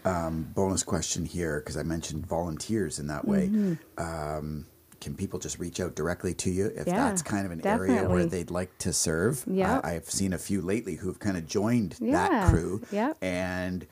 Um, 0.05 0.43
bonus 0.55 0.83
question 0.83 1.25
here 1.25 1.59
because 1.59 1.75
I 1.75 1.83
mentioned 1.83 2.25
volunteers 2.25 2.97
in 2.97 3.07
that 3.07 3.27
way. 3.27 3.49
Mm-hmm. 3.49 4.01
Um, 4.01 4.65
can 4.99 5.15
people 5.15 5.39
just 5.39 5.59
reach 5.59 5.79
out 5.79 5.95
directly 5.95 6.33
to 6.35 6.49
you 6.49 6.67
if 6.75 6.87
yeah, 6.87 6.95
that's 6.95 7.21
kind 7.21 7.45
of 7.45 7.51
an 7.51 7.59
definitely. 7.59 7.95
area 7.95 8.09
where 8.09 8.25
they'd 8.25 8.51
like 8.51 8.77
to 8.79 8.93
serve? 8.93 9.43
Yeah, 9.47 9.81
I've 9.83 10.09
seen 10.09 10.33
a 10.33 10.37
few 10.37 10.61
lately 10.61 10.95
who've 10.95 11.19
kind 11.19 11.37
of 11.37 11.47
joined 11.47 11.95
yeah. 11.99 12.29
that 12.29 12.49
crew. 12.49 12.81
Yeah, 12.91 13.13
and 13.21 13.85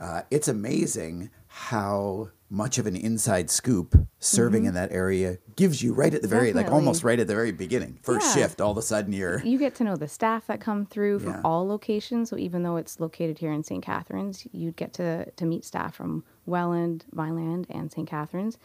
uh, 0.00 0.22
it's 0.30 0.48
amazing 0.48 1.30
how 1.46 2.30
much 2.50 2.78
of 2.78 2.86
an 2.86 2.96
inside 2.96 3.50
scoop 3.50 3.96
serving 4.18 4.62
mm-hmm. 4.62 4.68
in 4.68 4.74
that 4.74 4.92
area 4.92 5.38
gives 5.56 5.82
you 5.82 5.92
right 5.92 6.14
at 6.14 6.22
the 6.22 6.28
very 6.28 6.52
like 6.52 6.70
almost 6.70 7.02
right 7.02 7.18
at 7.18 7.26
the 7.26 7.34
very 7.34 7.52
beginning 7.52 7.98
first 8.02 8.26
yeah. 8.26 8.42
shift 8.42 8.60
all 8.60 8.70
of 8.70 8.76
a 8.76 8.82
sudden 8.82 9.12
you're 9.12 9.40
you 9.44 9.58
get 9.58 9.74
to 9.74 9.82
know 9.82 9.96
the 9.96 10.08
staff 10.08 10.46
that 10.46 10.60
come 10.60 10.84
through 10.84 11.18
from 11.18 11.32
yeah. 11.32 11.40
all 11.44 11.66
locations 11.66 12.30
so 12.30 12.36
even 12.36 12.62
though 12.62 12.76
it's 12.76 13.00
located 13.00 13.38
here 13.38 13.50
in 13.50 13.62
st 13.62 13.84
catharines 13.84 14.46
you'd 14.52 14.76
get 14.76 14.92
to 14.92 15.28
to 15.32 15.44
meet 15.44 15.64
staff 15.64 15.94
from 15.94 16.24
welland 16.46 17.04
vineland 17.12 17.66
and 17.70 17.90
st 17.90 18.08
catharines 18.08 18.58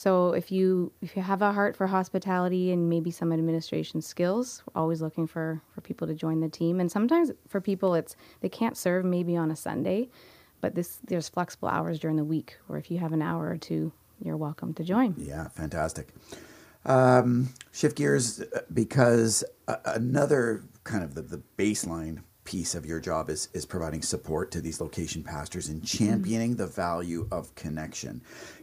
so 0.00 0.32
if 0.32 0.50
you 0.50 0.92
if 1.02 1.14
you 1.14 1.20
have 1.20 1.42
a 1.42 1.52
heart 1.52 1.76
for 1.76 1.86
hospitality 1.86 2.72
and 2.72 2.88
maybe 2.88 3.10
some 3.10 3.34
administration 3.34 4.00
skills, 4.00 4.62
always 4.74 5.02
looking 5.02 5.26
for 5.26 5.60
for 5.74 5.82
people 5.82 6.06
to 6.06 6.14
join 6.14 6.40
the 6.40 6.48
team. 6.48 6.80
And 6.80 6.90
sometimes 6.90 7.32
for 7.48 7.60
people, 7.60 7.94
it's 7.94 8.16
they 8.40 8.48
can't 8.48 8.78
serve 8.78 9.04
maybe 9.04 9.36
on 9.36 9.50
a 9.50 9.56
Sunday, 9.56 10.08
but 10.62 10.74
this 10.74 11.00
there's 11.04 11.28
flexible 11.28 11.68
hours 11.68 11.98
during 11.98 12.16
the 12.16 12.24
week, 12.24 12.56
or 12.70 12.78
if 12.78 12.90
you 12.90 12.96
have 12.96 13.12
an 13.12 13.20
hour 13.20 13.46
or 13.46 13.58
two, 13.58 13.92
you're 14.24 14.38
welcome 14.38 14.72
to 14.72 14.84
join. 14.84 15.16
Yeah, 15.18 15.48
fantastic. 15.48 16.08
Um, 16.86 17.50
shift 17.70 17.98
gears 17.98 18.40
uh, 18.40 18.60
because 18.72 19.44
another 19.84 20.62
kind 20.82 21.04
of 21.04 21.14
the, 21.14 21.20
the 21.20 21.42
baseline 21.58 22.22
piece 22.50 22.74
of 22.74 22.84
your 22.84 22.98
job 22.98 23.30
is, 23.30 23.48
is 23.52 23.64
providing 23.64 24.02
support 24.02 24.50
to 24.50 24.60
these 24.60 24.80
location 24.80 25.22
pastors 25.22 25.68
and 25.68 25.82
mm-hmm. 25.82 26.04
championing 26.04 26.50
mm-hmm. 26.50 26.62
the 26.62 26.66
value 26.66 27.28
of 27.30 27.54
connection. 27.54 28.20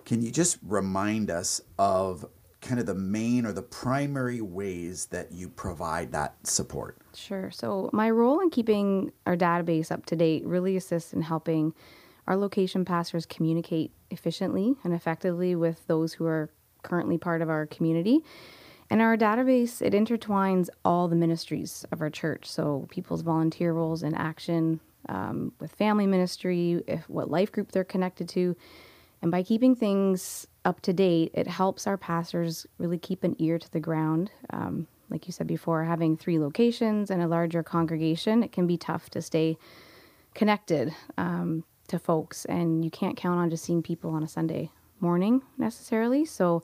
Can 0.08 0.22
you 0.22 0.32
just 0.32 0.58
remind 0.64 1.30
us 1.30 1.60
of 1.78 2.26
kind 2.62 2.80
of 2.80 2.86
the 2.86 2.96
main 2.96 3.46
or 3.46 3.52
the 3.52 3.62
primary 3.62 4.40
ways 4.40 5.08
that 5.08 5.34
you 5.34 5.50
provide 5.50 6.14
that 6.14 6.48
support? 6.48 6.98
Sure. 7.14 7.52
So, 7.52 7.90
my 7.92 8.10
role 8.10 8.40
in 8.40 8.50
keeping 8.50 9.12
our 9.26 9.36
database 9.36 9.92
up 9.92 10.06
to 10.06 10.16
date 10.16 10.46
really 10.46 10.78
assists 10.78 11.12
in 11.12 11.24
helping 11.24 11.74
our 12.26 12.38
location 12.38 12.86
pastors 12.86 13.26
communicate 13.26 13.92
efficiently 14.10 14.78
and 14.86 14.94
effectively 14.94 15.56
with 15.56 15.86
those 15.88 16.14
who 16.14 16.26
are 16.26 16.52
currently 16.84 17.18
part 17.18 17.42
of 17.42 17.50
our 17.50 17.66
community 17.66 18.24
and 18.90 19.02
our 19.02 19.18
database, 19.18 19.82
it 19.82 19.92
intertwines 19.92 20.70
all 20.86 21.10
the 21.10 21.18
ministries 21.18 21.86
of 21.92 22.00
our 22.00 22.10
church. 22.10 22.50
So 22.50 22.88
people's 22.90 23.24
volunteer 23.24 23.74
roles 23.74 24.04
in 24.04 24.16
action 24.16 24.80
um, 25.10 25.52
with 25.60 25.74
family 25.74 26.08
ministry, 26.08 26.82
if 26.88 27.10
what 27.10 27.30
life 27.30 27.52
group 27.52 27.74
they're 27.74 27.84
connected 27.84 28.30
to. 28.30 28.56
And 29.22 29.32
by 29.32 29.44
keeping 29.44 29.76
things 29.76 30.48
up 30.66 30.82
to 30.82 30.94
date, 30.94 31.32
it 31.34 31.48
helps 31.48 31.88
our 31.88 31.98
pastors 31.98 32.68
really 32.78 32.98
keep 32.98 33.24
an 33.24 33.36
ear 33.40 33.58
to 33.58 33.72
the 33.72 33.80
ground. 33.80 34.32
Um, 34.52 34.88
like 35.10 35.28
you 35.28 35.34
said 35.34 35.48
before, 35.48 35.84
having 35.84 36.18
three 36.18 36.38
locations 36.38 37.10
and 37.10 37.22
a 37.22 37.28
larger 37.28 37.64
congregation, 37.64 38.44
it 38.44 38.52
can 38.52 38.68
be 38.68 38.78
tough 38.78 39.10
to 39.12 39.22
stay 39.22 39.58
connected 40.34 40.94
um, 41.18 41.64
to 41.88 41.98
folks. 41.98 42.46
And 42.46 42.84
you 42.84 42.92
can't 42.92 43.18
count 43.18 43.40
on 43.40 43.50
just 43.50 43.64
seeing 43.64 43.82
people 43.82 44.12
on 44.12 44.24
a 44.24 44.28
Sunday 44.28 44.72
morning 45.00 45.42
necessarily. 45.58 46.26
So 46.26 46.64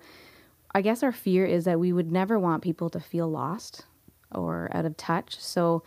I 0.75 0.81
guess 0.81 1.03
our 1.03 1.11
fear 1.11 1.45
is 1.45 1.65
that 1.65 1.79
we 1.79 1.93
would 1.93 2.11
never 2.11 2.39
want 2.39 2.63
people 2.63 2.89
to 2.89 2.99
feel 2.99 3.29
lost 3.29 3.85
or 4.31 4.69
out 4.73 4.85
of 4.85 4.97
touch. 4.97 5.39
So, 5.39 5.83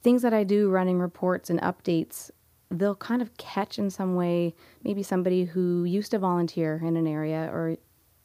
things 0.00 0.22
that 0.22 0.32
I 0.32 0.44
do 0.44 0.70
running 0.70 0.98
reports 0.98 1.50
and 1.50 1.60
updates, 1.60 2.30
they'll 2.70 2.94
kind 2.94 3.22
of 3.22 3.36
catch 3.36 3.78
in 3.78 3.90
some 3.90 4.14
way 4.14 4.54
maybe 4.84 5.02
somebody 5.02 5.44
who 5.44 5.84
used 5.84 6.10
to 6.10 6.18
volunteer 6.18 6.80
in 6.84 6.96
an 6.96 7.06
area 7.06 7.50
or 7.52 7.76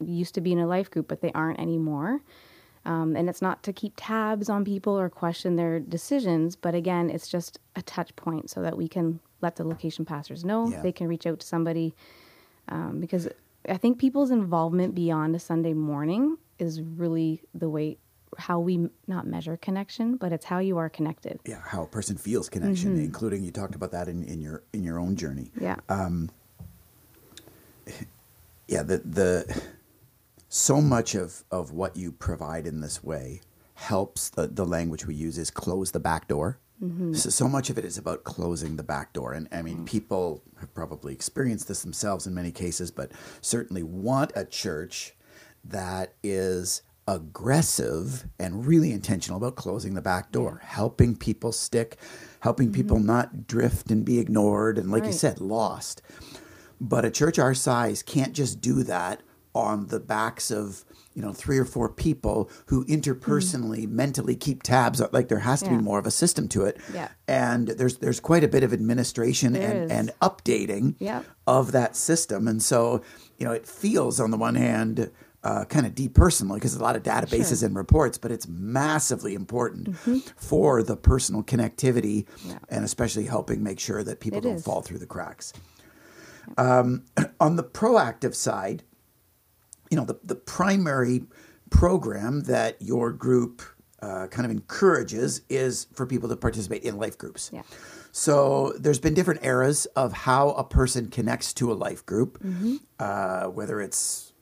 used 0.06 0.36
to 0.36 0.42
be 0.42 0.52
in 0.52 0.60
a 0.60 0.68
life 0.68 0.92
group, 0.92 1.08
but 1.08 1.22
they 1.22 1.32
aren't 1.34 1.60
anymore. 1.60 2.22
Um, 2.86 3.16
and 3.16 3.30
it's 3.30 3.42
not 3.42 3.64
to 3.64 3.72
keep 3.72 3.94
tabs 3.96 4.50
on 4.50 4.66
people 4.66 5.00
or 5.00 5.10
question 5.10 5.56
their 5.56 5.80
decisions, 5.80 6.56
but 6.58 6.76
again, 6.76 7.10
it's 7.10 7.30
just 7.30 7.60
a 7.78 7.82
touch 7.82 8.14
point 8.18 8.50
so 8.50 8.62
that 8.62 8.76
we 8.76 8.90
can 8.90 9.22
let 9.42 9.56
the 9.56 9.64
location 9.64 10.04
pastors 10.04 10.44
know 10.44 10.70
yeah. 10.70 10.82
they 10.82 10.92
can 10.92 11.08
reach 11.08 11.26
out 11.26 11.40
to 11.40 11.48
somebody. 11.48 11.96
Um, 12.68 13.00
because 13.00 13.30
I 13.70 13.78
think 13.78 14.00
people's 14.00 14.32
involvement 14.32 14.96
beyond 14.96 15.36
a 15.36 15.40
Sunday 15.40 15.74
morning 15.74 16.38
is 16.60 16.82
really 16.82 17.42
the 17.54 17.70
way 17.70 17.98
how 18.38 18.60
we 18.60 18.90
not 19.08 19.28
measure 19.28 19.58
connection, 19.58 20.18
but 20.18 20.32
it's 20.32 20.46
how 20.46 20.60
you 20.60 20.78
are 20.78 20.90
connected. 20.90 21.40
Yeah, 21.46 21.62
how 21.63 21.84
a 21.84 21.88
person 21.88 22.18
feels 22.18 22.50
connection, 22.50 22.94
mm-hmm. 22.94 23.06
including 23.06 23.44
you 23.44 23.52
talked 23.52 23.75
about 23.75 23.92
that 23.92 24.08
in, 24.08 24.24
in 24.24 24.42
your 24.42 24.63
in 24.74 24.84
your 24.84 25.00
own 25.00 25.16
journey. 25.16 25.52
Yeah. 25.60 25.78
Um, 25.90 26.30
yeah, 28.68 28.84
the 28.84 29.00
the 29.00 29.62
so 30.50 30.82
much 30.82 31.16
of 31.16 31.44
of 31.52 31.72
what 31.72 31.96
you 31.96 32.12
provide 32.12 32.68
in 32.68 32.82
this 32.82 33.04
way 33.04 33.42
helps 33.75 34.30
the 34.30 34.48
the 34.48 34.66
language 34.66 35.06
we 35.06 35.16
use 35.16 35.38
is 35.38 35.50
close 35.50 35.92
the 35.92 36.00
back 36.00 36.28
door. 36.28 36.60
Mm-hmm. 36.84 37.13
So, 37.13 37.30
so 37.30 37.48
much 37.48 37.70
of 37.70 37.78
it 37.78 37.86
is 37.86 37.98
about 37.98 38.24
closing 38.24 38.75
the 38.75 38.84
back 38.84 39.13
door. 39.13 39.34
And 39.34 39.48
I 39.52 39.62
mean, 39.62 39.75
mm-hmm. 39.75 39.86
people 39.86 40.44
have 40.60 40.74
probably 40.74 41.13
experienced 41.13 41.68
this 41.68 41.82
themselves 41.82 42.28
in 42.28 42.34
many 42.34 42.52
cases, 42.52 42.92
but 42.92 43.12
certainly 43.42 43.84
want 43.84 44.32
a 44.36 44.44
church 44.44 45.16
that 45.63 46.13
is 46.24 46.82
aggressive 47.07 48.25
and 48.39 48.65
really 48.65 48.91
intentional 48.91 49.38
about 49.38 49.55
closing 49.55 49.93
the 49.93 50.01
back 50.01 50.31
door, 50.31 50.62
helping 50.63 51.15
people 51.15 51.51
stick, 51.51 51.98
helping 52.41 52.67
mm-hmm. 52.67 52.75
people 52.75 53.00
not 53.00 53.48
drift 53.48 53.91
and 53.91 54.05
be 54.05 54.19
ignored 54.19 54.77
and, 54.77 54.91
like 54.91 55.03
right. 55.03 55.07
you 55.07 55.13
said, 55.13 55.41
lost. 55.41 56.01
But 56.79 57.05
a 57.05 57.12
church 57.12 57.39
our 57.39 57.53
size 57.53 58.03
can't 58.03 58.33
just 58.33 58.62
do 58.62 58.83
that 58.83 59.22
on 59.55 59.88
the 59.88 60.00
backs 60.00 60.50
of 60.50 60.83
you 61.13 61.22
know 61.22 61.31
three 61.31 61.60
or 61.60 61.65
four 61.65 61.89
people 61.89 62.50
who 62.67 62.83
interpersonally 62.86 63.86
mm. 63.86 63.91
mentally 63.91 64.36
keep 64.36 64.63
tabs 64.63 65.01
like 65.12 65.27
there 65.27 65.39
has 65.39 65.62
to 65.62 65.69
yeah. 65.69 65.77
be 65.77 65.83
more 65.83 66.00
of 66.00 66.07
a 66.07 66.12
system 66.12 66.48
to 66.48 66.65
it 66.65 66.77
yeah. 66.91 67.10
and 67.27 67.67
there's 67.67 67.98
there's 67.98 68.19
quite 68.19 68.43
a 68.43 68.48
bit 68.48 68.63
of 68.63 68.74
administration 68.74 69.55
and, 69.55 69.91
and 69.91 70.12
updating 70.22 70.95
yeah. 70.98 71.22
of 71.45 71.72
that 71.72 71.95
system 71.95 72.48
and 72.48 72.63
so 72.63 73.01
you 73.38 73.45
know 73.45 73.51
it 73.51 73.67
feels 73.67 74.19
on 74.19 74.31
the 74.31 74.38
one 74.38 74.55
hand 74.55 75.12
uh, 75.44 75.66
kind 75.66 75.86
of 75.86 75.94
depersonally 75.94 76.56
because 76.56 76.76
a 76.76 76.82
lot 76.82 76.96
of 76.96 77.04
databases 77.04 77.60
Sure. 77.60 77.68
and 77.68 77.76
reports, 77.76 78.18
but 78.18 78.32
it's 78.32 78.48
massively 78.48 79.34
important 79.36 79.96
for 80.38 80.82
the 80.84 80.96
personal 80.96 81.44
connectivity 81.44 82.26
Mm-hmm. 82.26 82.50
Yeah. 82.50 82.58
and 82.70 82.86
especially 82.86 83.26
helping 83.26 83.62
make 83.64 83.80
sure 83.80 84.04
that 84.04 84.20
people 84.20 84.40
It 84.40 84.44
don't 84.44 84.56
is. 84.56 84.64
fall 84.64 84.82
through 84.82 85.00
the 85.00 85.06
cracks. 85.06 85.54
Um, 86.58 87.04
on 87.40 87.56
the 87.56 87.64
proactive 87.64 88.36
side, 88.36 88.84
you 89.90 89.98
know, 89.98 90.06
the, 90.06 90.20
the 90.24 90.36
primary 90.36 91.24
program 91.70 92.42
that 92.44 92.82
your 92.82 93.12
group 93.12 93.62
uh, 94.02 94.28
kind 94.28 94.46
of 94.46 94.52
encourages 94.52 95.42
is 95.50 95.88
for 95.94 96.06
people 96.06 96.28
to 96.30 96.36
participate 96.36 96.84
in 96.84 96.98
life 96.98 97.18
groups. 97.18 97.50
Yeah. 97.54 97.62
So 98.12 98.74
there's 98.78 99.00
been 99.00 99.14
different 99.14 99.44
eras 99.46 99.86
of 99.96 100.14
how 100.14 100.50
a 100.52 100.64
person 100.64 101.08
connects 101.10 101.54
to 101.56 101.72
a 101.72 101.74
life 101.74 102.06
group, 102.06 102.44
uh, 103.00 103.46
whether 103.46 103.82
it's 103.82 104.33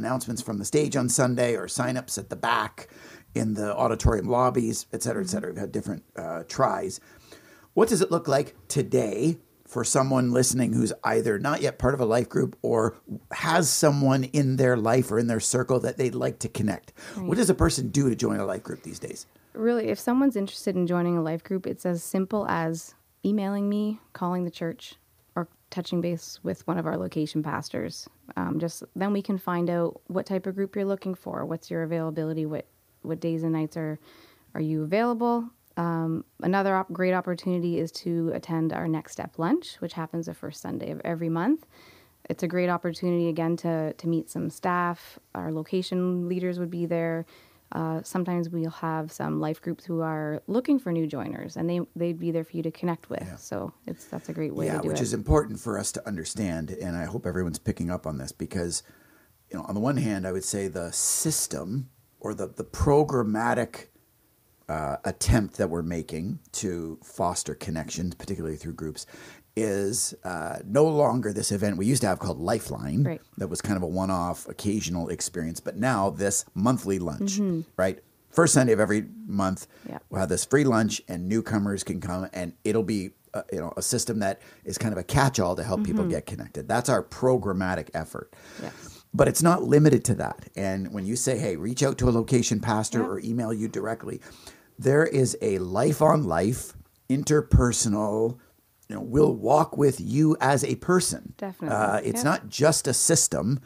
announcements 0.00 0.42
from 0.42 0.58
the 0.58 0.64
stage 0.64 0.96
on 0.96 1.08
Sunday 1.08 1.54
or 1.54 1.66
signups 1.66 2.18
at 2.18 2.30
the 2.30 2.36
back 2.36 2.88
in 3.34 3.54
the 3.54 3.76
auditorium 3.76 4.26
lobbies, 4.26 4.86
et 4.92 5.02
cetera, 5.02 5.22
et 5.22 5.28
cetera. 5.28 5.50
We've 5.50 5.60
had 5.60 5.72
different 5.72 6.02
uh, 6.16 6.42
tries. 6.48 7.00
What 7.74 7.88
does 7.88 8.00
it 8.00 8.10
look 8.10 8.26
like 8.26 8.56
today 8.66 9.38
for 9.68 9.84
someone 9.84 10.32
listening 10.32 10.72
who's 10.72 10.92
either 11.04 11.38
not 11.38 11.62
yet 11.62 11.78
part 11.78 11.94
of 11.94 12.00
a 12.00 12.04
life 12.04 12.28
group 12.28 12.58
or 12.60 12.96
has 13.30 13.70
someone 13.70 14.24
in 14.24 14.56
their 14.56 14.76
life 14.76 15.12
or 15.12 15.18
in 15.20 15.28
their 15.28 15.38
circle 15.38 15.78
that 15.78 15.96
they'd 15.96 16.16
like 16.16 16.40
to 16.40 16.48
connect? 16.48 16.92
What 17.14 17.36
does 17.36 17.50
a 17.50 17.54
person 17.54 17.88
do 17.90 18.08
to 18.10 18.16
join 18.16 18.40
a 18.40 18.44
life 18.44 18.64
group 18.64 18.82
these 18.82 18.98
days? 18.98 19.26
Really, 19.52 19.88
if 19.88 19.98
someone's 20.00 20.34
interested 20.34 20.74
in 20.74 20.88
joining 20.88 21.16
a 21.16 21.22
life 21.22 21.44
group, 21.44 21.66
it's 21.68 21.86
as 21.86 22.02
simple 22.02 22.46
as 22.48 22.94
emailing 23.24 23.68
me, 23.68 24.00
calling 24.12 24.44
the 24.44 24.50
church, 24.50 24.96
touching 25.70 26.00
base 26.00 26.40
with 26.42 26.66
one 26.66 26.78
of 26.78 26.86
our 26.86 26.96
location 26.96 27.42
pastors. 27.42 28.08
Um, 28.36 28.58
just 28.58 28.82
then 28.96 29.12
we 29.12 29.22
can 29.22 29.38
find 29.38 29.70
out 29.70 30.00
what 30.08 30.26
type 30.26 30.46
of 30.46 30.54
group 30.54 30.76
you're 30.76 30.84
looking 30.84 31.14
for, 31.14 31.44
what's 31.44 31.70
your 31.70 31.82
availability, 31.82 32.46
what 32.46 32.66
what 33.02 33.20
days 33.20 33.42
and 33.42 33.52
nights 33.52 33.76
are 33.76 33.98
are 34.54 34.60
you 34.60 34.82
available. 34.82 35.48
Um, 35.76 36.24
another 36.42 36.74
op- 36.74 36.92
great 36.92 37.14
opportunity 37.14 37.78
is 37.78 37.92
to 37.92 38.30
attend 38.34 38.72
our 38.72 38.88
next 38.88 39.12
step 39.12 39.38
lunch, 39.38 39.76
which 39.78 39.94
happens 39.94 40.26
the 40.26 40.34
first 40.34 40.60
Sunday 40.60 40.90
of 40.90 41.00
every 41.04 41.28
month. 41.28 41.66
It's 42.28 42.42
a 42.42 42.48
great 42.48 42.68
opportunity 42.68 43.28
again 43.28 43.56
to 43.58 43.92
to 43.94 44.08
meet 44.08 44.30
some 44.30 44.50
staff. 44.50 45.18
Our 45.34 45.52
location 45.52 46.28
leaders 46.28 46.58
would 46.58 46.70
be 46.70 46.86
there. 46.86 47.26
Uh, 47.72 48.02
sometimes 48.02 48.48
we'll 48.50 48.70
have 48.70 49.12
some 49.12 49.40
life 49.40 49.60
groups 49.60 49.84
who 49.84 50.00
are 50.00 50.42
looking 50.48 50.78
for 50.78 50.90
new 50.92 51.06
joiners, 51.06 51.56
and 51.56 51.70
they 51.70 51.80
they'd 51.94 52.18
be 52.18 52.30
there 52.30 52.44
for 52.44 52.56
you 52.56 52.62
to 52.62 52.70
connect 52.70 53.08
with. 53.10 53.38
So 53.38 53.72
it's 53.86 54.06
that's 54.06 54.28
a 54.28 54.32
great 54.32 54.54
way 54.54 54.66
yeah, 54.66 54.72
to 54.72 54.78
do 54.78 54.82
it 54.82 54.84
yeah 54.86 54.92
which 54.92 55.00
it. 55.00 55.04
is 55.04 55.14
important 55.14 55.60
for 55.60 55.78
us 55.78 55.92
to 55.92 56.06
understand, 56.06 56.70
and 56.70 56.96
I 56.96 57.04
hope 57.04 57.26
everyone's 57.26 57.58
picking 57.60 57.90
up 57.90 58.06
on 58.06 58.18
this 58.18 58.32
because, 58.32 58.82
you 59.50 59.58
know, 59.58 59.64
on 59.64 59.74
the 59.74 59.80
one 59.80 59.98
hand, 59.98 60.26
I 60.26 60.32
would 60.32 60.44
say 60.44 60.68
the 60.68 60.90
system 60.90 61.90
or 62.18 62.34
the 62.34 62.48
the 62.48 62.64
programmatic 62.64 63.86
uh, 64.68 64.96
attempt 65.04 65.56
that 65.56 65.68
we're 65.68 65.82
making 65.82 66.38
to 66.52 66.98
foster 67.02 67.54
connections, 67.54 68.14
particularly 68.14 68.56
through 68.56 68.74
groups, 68.74 69.04
is 69.56 70.14
uh, 70.24 70.58
no 70.64 70.84
longer 70.84 71.32
this 71.32 71.52
event 71.52 71.76
we 71.76 71.86
used 71.86 72.02
to 72.02 72.08
have 72.08 72.18
called 72.18 72.38
Lifeline. 72.38 73.02
Right. 73.04 73.20
That 73.38 73.48
was 73.48 73.60
kind 73.60 73.76
of 73.76 73.82
a 73.82 73.86
one-off, 73.86 74.48
occasional 74.48 75.08
experience, 75.08 75.60
but 75.60 75.76
now 75.76 76.10
this 76.10 76.44
monthly 76.54 76.98
lunch, 76.98 77.40
right? 77.76 77.98
First 78.30 78.54
Sunday 78.54 78.72
of 78.72 78.78
every 78.80 79.06
month, 79.26 79.66
Yeah. 79.88 79.98
we'll 80.08 80.20
have 80.20 80.28
this 80.28 80.44
free 80.44 80.62
lunch, 80.64 81.02
and 81.08 81.28
newcomers 81.28 81.82
can 81.82 82.00
come, 82.00 82.28
and 82.32 82.52
it'll 82.64 82.84
be 82.84 83.10
uh, 83.32 83.42
you 83.52 83.58
know 83.60 83.72
a 83.76 83.82
system 83.82 84.18
that 84.20 84.40
is 84.64 84.76
kind 84.78 84.92
of 84.92 84.98
a 84.98 85.04
catch-all 85.04 85.54
to 85.56 85.62
help 85.62 85.84
people 85.84 86.04
get 86.04 86.26
connected. 86.26 86.66
That's 86.66 86.88
our 86.88 87.02
programmatic 87.02 87.88
effort. 87.94 88.34
Yes. 88.62 89.04
But 89.14 89.26
it's 89.28 89.42
not 89.42 89.62
limited 89.64 90.04
to 90.06 90.14
that. 90.16 90.48
And 90.56 90.92
when 90.92 91.04
you 91.04 91.14
say, 91.16 91.38
hey, 91.38 91.56
reach 91.56 91.82
out 91.82 91.98
to 91.98 92.08
a 92.08 92.10
location 92.10 92.58
pastor 92.60 93.00
Yeah. 93.00 93.06
or 93.06 93.20
email 93.20 93.52
you 93.52 93.66
directly, 93.68 94.20
there 94.78 95.04
is 95.04 95.36
a 95.42 95.58
life 95.58 96.00
on 96.02 96.24
life, 96.24 96.74
interpersonal, 97.08 98.38
you 98.90 98.96
know, 98.96 99.02
we'll 99.02 99.32
walk 99.36 99.78
with 99.78 100.00
you 100.00 100.36
as 100.40 100.64
a 100.64 100.74
person. 100.74 101.32
Definitely. 101.36 101.76
Uh, 101.76 101.98
it's 101.98 102.24
Yeah. 102.24 102.30
not 102.30 102.48
just 102.48 102.88
a 102.88 102.92
system 102.92 103.60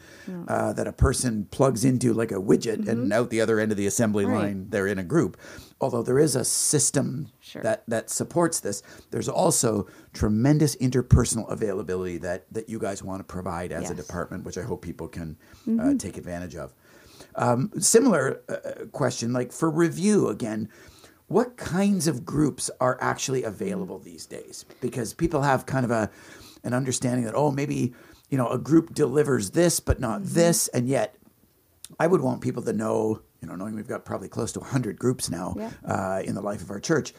uh, 0.47 0.71
that 0.73 0.85
a 0.85 0.91
person 0.93 1.45
plugs 1.49 1.83
into 1.83 2.13
like 2.13 2.31
a 2.31 2.35
widget 2.35 2.87
and 2.87 3.11
out 3.11 3.31
the 3.31 3.41
other 3.41 3.59
end 3.59 3.71
of 3.71 3.77
the 3.77 3.87
assembly 3.87 4.23
Mm-hmm. 4.23 4.33
Right. 4.33 4.41
line, 4.43 4.67
they're 4.69 4.85
in 4.85 4.99
a 4.99 5.03
group. 5.03 5.35
Although 5.81 6.03
there 6.03 6.19
is 6.19 6.35
a 6.35 6.45
system 6.45 7.29
Sure. 7.39 7.63
that, 7.63 7.83
that 7.87 8.11
supports 8.11 8.59
this, 8.59 8.83
there's 9.09 9.27
also 9.27 9.87
tremendous 10.13 10.75
interpersonal 10.75 11.49
availability 11.51 12.19
that, 12.19 12.45
that 12.53 12.69
you 12.69 12.77
guys 12.77 13.01
want 13.01 13.19
to 13.19 13.23
provide 13.23 13.71
as 13.71 13.77
a 13.79 13.81
Yes. 13.81 13.89
Mm-hmm. 13.93 14.01
department, 14.01 14.43
which 14.45 14.59
I 14.59 14.61
hope 14.61 14.83
people 14.83 15.07
can 15.07 15.37
uh, 15.79 15.95
take 15.97 16.17
advantage 16.17 16.55
of. 16.55 16.71
Um, 17.35 17.71
similar 17.79 18.41
uh, 18.47 18.85
question, 18.91 19.33
like 19.33 19.51
for 19.51 19.71
review 19.71 20.27
again, 20.29 20.69
what 21.27 21.57
kinds 21.57 22.07
of 22.07 22.25
groups 22.25 22.69
are 22.79 22.97
actually 23.01 23.43
available 23.43 23.99
these 23.99 24.25
days? 24.25 24.65
Because 24.81 25.13
people 25.13 25.41
have 25.41 25.65
kind 25.65 25.85
of 25.85 25.91
a 25.91 26.09
an 26.63 26.73
understanding 26.73 27.25
that 27.25 27.35
oh 27.35 27.51
maybe 27.51 27.93
you 28.29 28.37
know 28.37 28.49
a 28.49 28.57
group 28.57 28.93
delivers 28.93 29.51
this 29.51 29.79
but 29.79 29.99
not 29.99 30.21
Mm-hmm. 30.21 30.33
this, 30.33 30.67
and 30.69 30.87
yet 30.87 31.15
I 31.99 32.07
would 32.07 32.21
want 32.21 32.41
people 32.41 32.63
to 32.63 32.73
know 32.73 33.21
you 33.41 33.47
know 33.47 33.55
knowing 33.55 33.75
we've 33.75 33.87
got 33.87 34.05
probably 34.05 34.29
close 34.29 34.51
to 34.53 34.59
hundred 34.59 34.97
groups 34.99 35.29
now 35.29 35.55
Yeah. 35.57 35.71
uh, 35.85 36.21
in 36.23 36.35
the 36.35 36.41
life 36.41 36.61
of 36.61 36.69
our 36.71 36.79
church. 36.79 37.13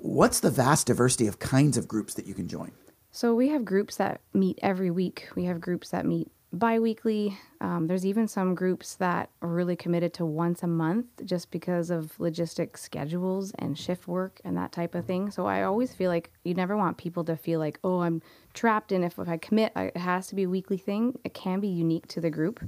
What's 0.00 0.40
the 0.40 0.50
vast 0.50 0.88
diversity 0.88 1.26
of 1.28 1.38
kinds 1.38 1.76
of 1.76 1.86
groups 1.86 2.14
that 2.14 2.26
you 2.26 2.34
can 2.34 2.48
join? 2.48 2.72
So 3.12 3.34
we 3.34 3.48
have 3.48 3.64
groups 3.64 3.96
that 3.96 4.20
meet 4.34 4.58
every 4.62 4.90
week. 4.90 5.28
We 5.36 5.44
have 5.44 5.60
groups 5.60 5.90
that 5.90 6.04
meet 6.04 6.30
bi-weekly. 6.58 7.38
Um, 7.60 7.86
there's 7.86 8.04
even 8.04 8.28
some 8.28 8.54
groups 8.54 8.94
that 8.96 9.30
are 9.42 9.48
really 9.48 9.76
committed 9.76 10.12
to 10.14 10.24
once 10.24 10.62
a 10.62 10.66
month 10.66 11.06
just 11.24 11.50
because 11.50 11.90
of 11.90 12.16
logistic 12.18 12.76
schedules 12.76 13.52
and 13.58 13.78
shift 13.78 14.08
work 14.08 14.40
and 14.44 14.56
that 14.56 14.72
type 14.72 14.94
of 14.94 15.04
thing. 15.04 15.30
So 15.30 15.46
I 15.46 15.62
always 15.62 15.94
feel 15.94 16.10
like 16.10 16.30
you 16.44 16.54
never 16.54 16.76
want 16.76 16.96
people 16.96 17.24
to 17.24 17.36
feel 17.36 17.60
like, 17.60 17.78
oh, 17.84 18.00
I'm 18.00 18.22
trapped 18.54 18.92
in 18.92 19.04
if, 19.04 19.18
if 19.18 19.28
I 19.28 19.36
commit, 19.36 19.72
I, 19.76 19.84
it 19.84 19.96
has 19.96 20.26
to 20.28 20.34
be 20.34 20.44
a 20.44 20.48
weekly 20.48 20.78
thing. 20.78 21.18
It 21.24 21.34
can 21.34 21.60
be 21.60 21.68
unique 21.68 22.08
to 22.08 22.20
the 22.20 22.30
group. 22.30 22.62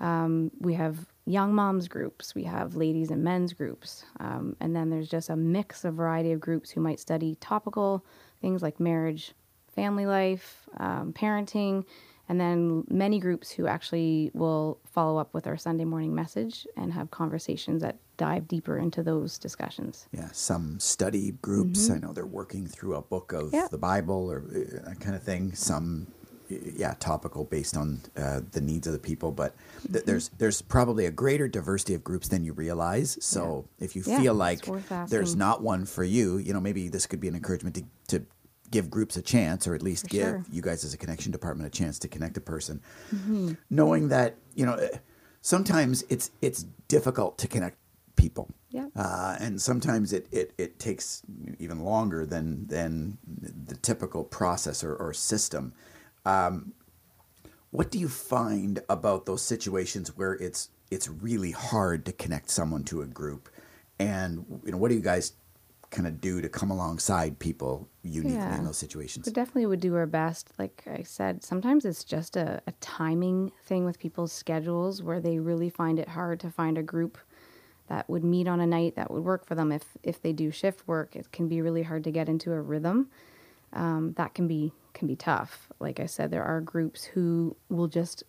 Um, 0.00 0.50
we 0.58 0.74
have 0.74 1.06
young 1.26 1.54
moms 1.54 1.86
groups, 1.86 2.34
we 2.34 2.44
have 2.44 2.74
ladies 2.74 3.10
and 3.10 3.22
men's 3.22 3.52
groups, 3.52 4.04
um, 4.18 4.56
and 4.58 4.74
then 4.74 4.88
there's 4.88 5.10
just 5.10 5.28
a 5.28 5.36
mix 5.36 5.84
of 5.84 5.94
variety 5.94 6.32
of 6.32 6.40
groups 6.40 6.70
who 6.70 6.80
might 6.80 6.98
study 6.98 7.36
topical 7.40 8.04
things 8.40 8.62
like 8.62 8.80
marriage, 8.80 9.32
family 9.74 10.06
life, 10.06 10.66
um, 10.78 11.12
parenting, 11.12 11.84
and 12.30 12.40
then 12.40 12.84
many 12.88 13.18
groups 13.18 13.50
who 13.50 13.66
actually 13.66 14.30
will 14.34 14.78
follow 14.94 15.18
up 15.18 15.34
with 15.34 15.48
our 15.48 15.56
Sunday 15.56 15.84
morning 15.84 16.14
message 16.14 16.64
and 16.76 16.92
have 16.92 17.10
conversations 17.10 17.82
that 17.82 17.96
dive 18.16 18.46
deeper 18.46 18.78
into 18.78 19.02
those 19.02 19.36
discussions. 19.36 20.06
Yeah, 20.12 20.28
some 20.32 20.78
study 20.78 21.32
groups. 21.42 21.90
I 21.90 21.98
know 21.98 22.12
they're 22.12 22.24
working 22.42 22.66
through 22.68 22.94
a 22.94 23.02
book 23.02 23.32
of 23.32 23.46
Mm-hmm. 23.46 23.56
Yeah. 23.56 23.66
the 23.70 23.78
Bible 23.78 24.30
or 24.30 24.38
uh, 24.48 24.88
that 24.90 25.00
kind 25.00 25.16
of 25.16 25.22
thing. 25.24 25.54
Some, 25.54 26.06
yeah, 26.48 26.94
topical 27.00 27.42
based 27.44 27.76
on 27.76 28.00
uh, 28.16 28.40
the 28.52 28.60
needs 28.60 28.86
of 28.86 28.92
the 28.92 28.98
people. 29.10 29.32
But 29.32 29.56
Mm-hmm. 29.56 29.98
there's 30.06 30.28
there's 30.38 30.62
probably 30.62 31.06
a 31.06 31.10
greater 31.10 31.48
diversity 31.48 31.94
of 31.94 32.04
groups 32.04 32.28
than 32.28 32.44
you 32.44 32.52
realize. 32.52 33.18
So 33.20 33.66
if 33.80 33.96
you 33.96 34.02
Yeah, 34.06 34.20
feel 34.20 34.34
like 34.34 34.62
there's 35.08 35.34
not 35.34 35.62
one 35.62 35.84
for 35.84 36.04
you, 36.04 36.38
you 36.38 36.52
know, 36.52 36.60
maybe 36.60 36.88
this 36.88 37.06
could 37.06 37.18
be 37.20 37.28
an 37.28 37.34
encouragement 37.34 37.74
to 37.76 37.82
to 38.12 38.24
give 38.70 38.90
groups 38.90 39.16
a 39.16 39.22
chance, 39.22 39.66
or 39.66 39.74
at 39.74 39.82
least 39.82 40.04
For 40.04 40.08
give 40.10 40.22
sure. 40.28 40.44
you 40.50 40.62
guys 40.62 40.84
as 40.84 40.94
a 40.94 40.96
connection 40.96 41.32
department 41.32 41.66
a 41.66 41.70
chance 41.76 41.98
to 42.00 42.08
connect 42.08 42.36
a 42.36 42.40
person, 42.40 42.80
Mm-hmm. 43.14 43.52
knowing 43.70 44.08
that 44.08 44.36
you 44.54 44.66
know 44.66 44.78
sometimes 45.40 46.04
it's 46.08 46.30
it's 46.40 46.64
difficult 46.88 47.38
to 47.38 47.48
connect 47.48 47.76
people. 48.16 48.48
Yeah. 48.70 48.86
Uh, 48.94 49.36
and 49.40 49.60
sometimes 49.60 50.12
it, 50.12 50.26
it, 50.30 50.52
it 50.58 50.78
takes 50.78 51.22
even 51.58 51.80
longer 51.84 52.24
than 52.26 52.66
than 52.68 53.18
the 53.26 53.76
typical 53.76 54.22
process 54.24 54.84
or, 54.84 54.94
or 54.94 55.12
system. 55.12 55.72
Um, 56.24 56.72
what 57.72 57.90
do 57.90 57.98
you 57.98 58.08
find 58.08 58.80
about 58.88 59.26
those 59.26 59.42
situations 59.42 60.16
where 60.16 60.34
it's 60.34 60.68
it's 60.90 61.08
really 61.08 61.52
hard 61.52 62.04
to 62.06 62.12
connect 62.12 62.50
someone 62.50 62.84
to 62.84 63.00
a 63.02 63.06
group, 63.06 63.48
and 63.98 64.44
you 64.64 64.72
know 64.72 64.78
what 64.78 64.88
do 64.90 64.94
you 64.94 65.00
guys 65.02 65.32
kind 65.90 66.06
of 66.06 66.20
do 66.20 66.40
to 66.40 66.48
come 66.48 66.70
alongside 66.70 67.38
people 67.38 67.88
uniquely 68.02 68.36
Yeah. 68.36 68.58
in 68.58 68.64
those 68.64 68.78
situations? 68.78 69.26
We 69.26 69.32
definitely 69.32 69.66
would 69.66 69.80
do 69.80 69.96
our 69.96 70.06
best. 70.06 70.52
Like 70.58 70.84
I 70.86 71.02
said, 71.02 71.42
sometimes 71.42 71.84
it's 71.84 72.04
just 72.04 72.36
a, 72.36 72.62
a 72.66 72.72
timing 72.80 73.52
thing 73.64 73.84
with 73.84 73.98
people's 73.98 74.32
schedules 74.32 75.02
where 75.02 75.20
they 75.20 75.38
really 75.38 75.70
find 75.70 75.98
it 75.98 76.08
hard 76.08 76.40
to 76.40 76.50
find 76.50 76.78
a 76.78 76.82
group 76.82 77.18
that 77.88 78.08
would 78.08 78.22
meet 78.22 78.46
on 78.46 78.60
a 78.60 78.66
night 78.66 78.94
that 78.94 79.10
would 79.10 79.24
work 79.24 79.44
for 79.44 79.56
them. 79.56 79.72
If 79.72 79.84
if 80.02 80.22
they 80.22 80.32
do 80.32 80.50
shift 80.50 80.86
work, 80.86 81.16
it 81.16 81.32
can 81.32 81.48
be 81.48 81.60
really 81.60 81.82
hard 81.82 82.04
to 82.04 82.12
get 82.12 82.28
into 82.28 82.52
a 82.52 82.60
rhythm. 82.60 83.10
Um, 83.72 84.14
that 84.16 84.34
can 84.34 84.46
be 84.46 84.72
can 84.94 85.08
be 85.08 85.16
tough. 85.16 85.68
Like 85.80 85.98
I 85.98 86.06
said, 86.06 86.30
there 86.30 86.44
are 86.44 86.60
groups 86.60 87.04
who 87.04 87.56
will 87.68 87.88
just 87.88 88.22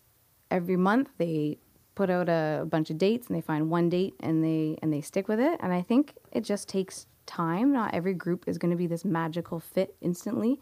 every 0.50 0.78
month 0.78 1.10
they 1.17 1.60
put 1.93 2.10
out 2.10 2.30
a, 2.30 2.65
bunch 2.67 2.89
of 2.89 2.97
dates 2.97 3.28
and 3.28 3.36
they 3.36 3.41
find 3.41 3.69
one 3.69 3.89
date 3.89 4.15
and 4.19 4.43
they 4.43 4.78
and 4.82 4.91
they 4.91 5.02
stick 5.02 5.28
with 5.28 5.39
it. 5.39 5.60
And 5.62 5.71
I 5.71 5.82
think 5.82 6.15
it 6.32 6.41
just 6.43 6.67
takes 6.67 7.06
time. 7.32 7.72
Not 7.72 7.94
every 7.94 8.13
group 8.13 8.48
is 8.48 8.58
going 8.58 8.72
to 8.72 8.78
be 8.78 8.88
this 8.88 9.06
magical 9.06 9.60
fit 9.60 9.96
instantly. 10.02 10.60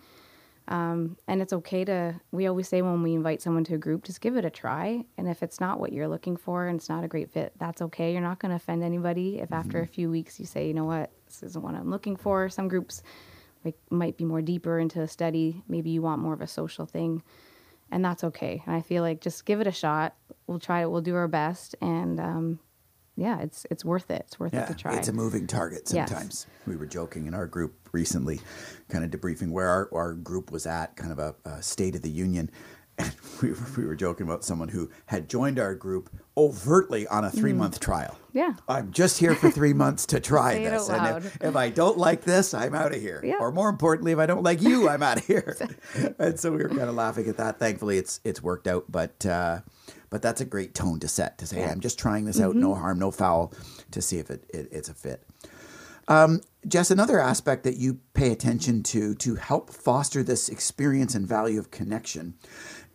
Um, 0.68 1.18
and 1.28 1.42
it's 1.42 1.52
okay 1.52 1.84
to, 1.86 2.22
we 2.32 2.46
always 2.46 2.68
say 2.68 2.84
when 2.84 3.02
we 3.02 3.16
invite 3.16 3.42
someone 3.42 3.64
to 3.66 3.76
a 3.76 3.78
group, 3.80 4.04
just 4.04 4.22
give 4.22 4.38
it 4.38 4.46
a 4.46 4.52
try. 4.52 5.04
And 5.18 5.28
if 5.28 5.42
it's 5.42 5.60
not 5.60 5.80
what 5.80 5.92
you're 5.92 6.08
looking 6.08 6.38
for 6.38 6.68
and 6.68 6.80
it's 6.80 6.90
not 6.90 7.04
a 7.04 7.08
great 7.08 7.32
fit, 7.32 7.54
that's 7.58 7.82
okay. 7.82 8.14
You're 8.14 8.22
not 8.22 8.38
going 8.38 8.52
to 8.52 8.58
offend 8.58 8.84
anybody. 8.84 9.40
If 9.40 9.52
after 9.52 9.82
a 9.82 9.88
few 9.88 10.12
weeks 10.12 10.40
you 10.40 10.46
say, 10.46 10.68
you 10.68 10.76
know 10.76 10.86
what, 10.86 11.10
this 11.26 11.42
isn't 11.42 11.64
what 11.64 11.74
I'm 11.74 11.90
looking 11.90 12.16
for, 12.16 12.50
some 12.50 12.68
groups 12.68 13.02
like 13.66 13.76
might 13.90 14.16
be 14.16 14.26
more 14.26 14.42
deeper 14.42 14.80
into 14.80 15.02
a 15.02 15.08
study. 15.08 15.64
Maybe 15.68 15.90
you 15.90 16.02
want 16.02 16.22
more 16.22 16.34
of 16.34 16.42
a 16.42 16.48
social 16.48 16.86
thing, 16.86 17.24
and 17.92 18.06
that's 18.06 18.24
okay. 18.24 18.62
And 18.66 18.76
I 18.76 18.82
feel 18.82 19.04
like 19.04 19.22
just 19.22 19.46
give 19.46 19.60
it 19.60 19.68
a 19.68 19.72
shot. 19.72 20.16
We'll 20.48 20.60
try 20.60 20.82
it. 20.82 20.92
We'll 20.92 21.02
do 21.02 21.16
our 21.16 21.28
best, 21.28 21.76
and 21.82 22.20
um, 22.20 22.60
yeah, 23.20 23.40
it's 23.42 23.66
it's 23.70 23.84
worth 23.86 24.10
it. 24.10 24.24
It's 24.28 24.40
worth 24.40 24.54
Yeah, 24.54 24.64
it 24.64 24.68
to 24.70 24.74
try. 24.76 24.96
it's 24.98 25.08
a 25.08 25.14
moving 25.14 25.46
target 25.48 25.90
Yes. 25.94 26.10
sometimes. 26.10 26.48
We 26.66 26.76
were 26.76 26.86
joking 26.88 27.28
in 27.28 27.34
our 27.34 27.48
group 27.48 27.74
recently, 27.92 28.42
kind 28.90 29.04
of 29.04 29.12
debriefing 29.12 29.52
where 29.52 29.68
our, 29.68 29.90
our 29.94 30.14
group 30.14 30.52
was 30.52 30.66
at, 30.66 30.96
kind 30.96 31.12
of 31.12 31.20
a, 31.20 31.36
a 31.46 31.62
state 31.62 31.96
of 31.96 32.02
the 32.02 32.10
union. 32.10 32.50
And 33.02 33.14
we, 33.42 33.52
were- 33.52 33.58
we 33.78 33.86
were 33.86 33.96
joking 33.96 34.28
about 34.28 34.44
someone 34.44 34.68
who 34.68 34.90
had 35.06 35.30
joined 35.30 35.58
our 35.58 35.74
group 35.74 36.10
overtly 36.36 37.08
on 37.08 37.24
a 37.24 37.30
three 37.32 37.54
month 37.54 37.80
trial. 37.80 38.12
Mm. 38.12 38.30
Yeah. 38.34 38.54
I'm 38.68 38.92
just 38.92 39.20
here 39.20 39.36
for 39.36 39.50
three 39.50 39.72
months 39.86 40.06
to 40.08 40.20
try 40.20 40.58
this. 40.60 40.90
And 40.90 41.24
if, 41.24 41.38
if 41.42 41.56
I 41.56 41.70
don't 41.70 41.98
like 41.98 42.24
this, 42.26 42.54
I'm 42.54 42.76
out 42.76 42.94
of 42.94 43.00
here. 43.00 43.22
Yeah. 43.24 43.38
Or 43.40 43.54
more 43.54 43.70
importantly, 43.70 44.12
if 44.12 44.20
I 44.20 44.26
don't 44.26 44.44
like 44.44 44.62
you, 44.62 44.90
I'm 44.90 45.02
out 45.02 45.16
of 45.20 45.26
here. 45.26 45.56
and 46.20 46.38
so 46.38 46.52
we 46.52 46.58
were 46.58 46.68
kind 46.68 46.82
of 46.90 46.96
laughing 46.96 47.30
at 47.30 47.38
that. 47.38 47.58
Thankfully, 47.58 47.98
it's 47.98 48.20
it's 48.26 48.44
worked 48.44 48.68
out. 48.68 48.84
But 48.92 49.26
uh, 49.26 49.60
but 50.10 50.22
that's 50.22 50.42
a 50.42 50.46
great 50.46 50.74
tone 50.74 51.00
to 51.00 51.08
set 51.08 51.38
to 51.40 51.46
say, 51.48 51.58
hey, 51.58 51.66
I'm 51.70 51.80
just 51.80 52.00
trying 52.00 52.26
this 52.26 52.40
out, 52.40 52.52
Mm-hmm. 52.52 52.62
no 52.62 52.76
harm, 52.76 53.00
no 53.00 53.12
foul, 53.12 53.54
to 53.92 54.02
see 54.02 54.18
if 54.18 54.30
it, 54.30 54.46
it 54.54 54.68
it's 54.72 54.90
a 54.90 54.94
fit. 54.94 55.26
Um, 56.08 56.42
Jess, 56.68 56.90
another 56.90 57.20
aspect 57.20 57.64
that 57.64 57.78
you 57.78 58.00
pay 58.16 58.32
attention 58.32 58.82
to 58.84 59.14
to 59.16 59.36
help 59.36 59.70
foster 59.70 60.24
this 60.24 60.50
experience 60.50 61.14
and 61.14 61.28
value 61.28 61.60
of 61.60 61.70
connection 61.70 62.34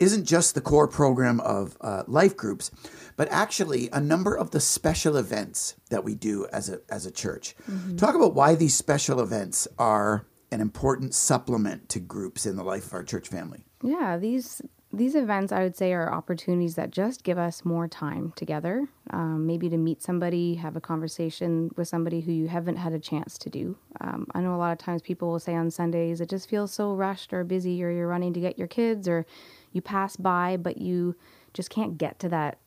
isn't 0.00 0.24
just 0.24 0.54
the 0.56 0.60
core 0.60 0.88
program 0.88 1.38
of 1.40 1.76
uh, 1.80 2.02
life 2.08 2.36
groups, 2.36 2.72
but 3.16 3.28
actually 3.30 3.88
a 3.92 4.00
number 4.00 4.34
of 4.36 4.50
the 4.50 4.58
special 4.60 5.16
events 5.16 5.76
that 5.90 6.02
we 6.02 6.16
do 6.16 6.46
as 6.52 6.68
a 6.68 6.80
as 6.90 7.06
a 7.06 7.12
church. 7.12 7.54
Talk 7.96 8.16
about 8.16 8.34
why 8.34 8.56
these 8.56 8.74
special 8.74 9.20
events 9.20 9.68
are 9.78 10.26
an 10.50 10.60
important 10.60 11.14
supplement 11.14 11.88
to 11.90 12.00
groups 12.00 12.46
in 12.46 12.56
the 12.56 12.64
life 12.64 12.86
of 12.88 12.94
our 12.94 13.04
church 13.04 13.28
family. 13.28 13.64
Yeah, 13.82 14.16
these 14.18 14.60
these 14.94 15.14
events 15.14 15.52
I 15.52 15.62
would 15.62 15.76
say 15.76 15.92
are 15.92 16.12
opportunities 16.12 16.74
that 16.76 16.90
just 16.90 17.24
give 17.24 17.38
us 17.38 17.64
more 17.64 17.88
time 17.88 18.32
together. 18.36 18.88
Um, 19.10 19.46
maybe 19.46 19.68
to 19.68 19.76
meet 19.76 20.02
somebody, 20.02 20.54
have 20.54 20.76
a 20.76 20.80
conversation 20.80 21.70
with 21.76 21.88
somebody 21.88 22.20
who 22.20 22.32
you 22.32 22.48
haven't 22.48 22.76
had 22.76 22.92
a 22.92 22.98
chance 22.98 23.36
to 23.38 23.50
do. 23.50 23.76
Um, 24.00 24.26
I 24.34 24.40
know 24.40 24.54
a 24.54 24.56
lot 24.56 24.72
of 24.72 24.78
times 24.78 25.02
people 25.02 25.30
will 25.30 25.38
say 25.38 25.54
on 25.54 25.70
Sundays 25.70 26.20
it 26.20 26.28
just 26.28 26.48
feels 26.48 26.72
so 26.72 26.94
rushed 26.94 27.32
or 27.32 27.44
busy, 27.44 27.82
or 27.82 27.90
you're 27.90 28.08
running 28.08 28.32
to 28.34 28.40
get 28.40 28.58
your 28.58 28.68
kids, 28.68 29.08
or 29.08 29.26
you 29.72 29.82
pass 29.82 30.16
by 30.16 30.56
but 30.56 30.78
you 30.78 31.16
just 31.52 31.70
can't 31.70 31.98
get 31.98 32.18
to 32.20 32.28
that 32.30 32.58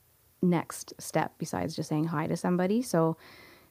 next 0.41 0.93
step 0.99 1.33
besides 1.37 1.75
just 1.75 1.89
saying 1.89 2.05
hi 2.05 2.27
to 2.27 2.37
somebody. 2.37 2.81
So 2.81 3.17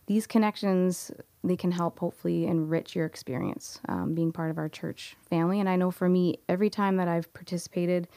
these 0.06 0.26
connections 0.26 1.10
they 1.44 1.56
can 1.56 1.70
help 1.70 1.98
hopefully 1.98 2.46
enrich 2.46 2.96
your 2.96 3.06
experience 3.06 3.80
um, 3.88 4.14
being 4.14 4.32
part 4.32 4.50
of 4.50 4.58
our 4.58 4.68
church 4.68 5.16
family 5.28 5.60
and 5.60 5.68
i 5.68 5.76
know 5.76 5.90
for 5.90 6.08
me 6.08 6.38
every 6.48 6.70
time 6.70 6.96
that 6.96 7.08
i've 7.08 7.32
participated 7.34 8.08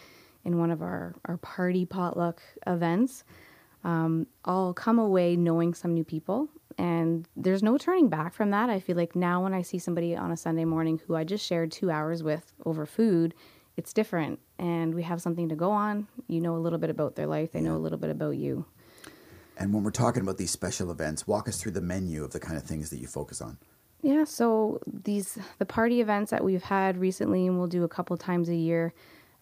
in 0.46 0.58
one 0.58 0.72
of 0.72 0.82
our, 0.82 1.16
our 1.26 1.38
party 1.38 1.86
potluck 1.86 2.42
events. 2.68 3.24
Um, 3.82 4.28
i'll 4.44 4.74
come 4.74 5.00
away 5.00 5.38
knowing 5.38 5.74
some 5.74 5.94
new 5.94 6.04
people 6.04 6.50
and 6.78 7.26
there's 7.38 7.64
no 7.64 7.78
turning 7.78 8.10
back 8.10 8.34
from 8.34 8.52
that. 8.52 8.70
I 8.70 8.82
feel 8.82 8.98
like 8.98 9.16
now 9.16 9.42
when 9.42 9.54
i 9.54 9.62
see 9.62 9.80
somebody 9.80 10.18
on 10.18 10.32
a 10.32 10.38
sunday 10.38 10.66
morning 10.66 11.00
who 11.08 11.16
i 11.16 11.24
just 11.24 11.46
shared 11.46 11.72
two 11.72 11.90
hours 11.90 12.22
with 12.22 12.52
over 12.66 12.86
food 12.86 13.34
it's 13.80 13.94
different 13.94 14.40
and 14.60 14.94
we 14.94 15.04
have 15.04 15.22
something 15.22 15.48
to 15.48 15.56
go 15.56 15.72
on. 15.72 16.08
You 16.28 16.42
know 16.42 16.56
a 16.56 16.60
little 16.60 16.80
bit 16.80 16.90
about 16.90 17.16
their 17.16 17.28
life. 17.28 17.54
They 17.54 17.62
know 17.62 17.78
a 17.78 17.80
little 17.80 17.98
bit 17.98 18.10
about 18.10 18.32
you. 18.32 18.66
And 19.58 19.74
when 19.74 19.84
we're 19.84 19.92
talking 19.92 20.22
about 20.22 20.38
these 20.38 20.52
special 20.52 20.92
events, 20.92 21.26
walk 21.26 21.48
us 21.48 21.62
through 21.62 21.72
the 21.72 21.82
menu 21.82 22.24
of 22.24 22.32
the 22.32 22.42
kind 22.42 22.58
of 22.58 22.64
things 22.64 22.90
that 22.90 22.98
you 22.98 23.08
focus 23.08 23.42
on. 23.42 23.58
Yeah, 24.02 24.26
so 24.26 24.82
these 24.86 25.38
the 25.60 25.66
party 25.66 26.02
events 26.02 26.30
that 26.32 26.44
we've 26.44 26.64
had 26.64 26.98
recently, 26.98 27.48
and 27.48 27.58
we'll 27.58 27.68
do 27.68 27.86
a 27.86 27.90
couple 27.90 28.16
times 28.18 28.50
a 28.50 28.56
year, 28.56 28.94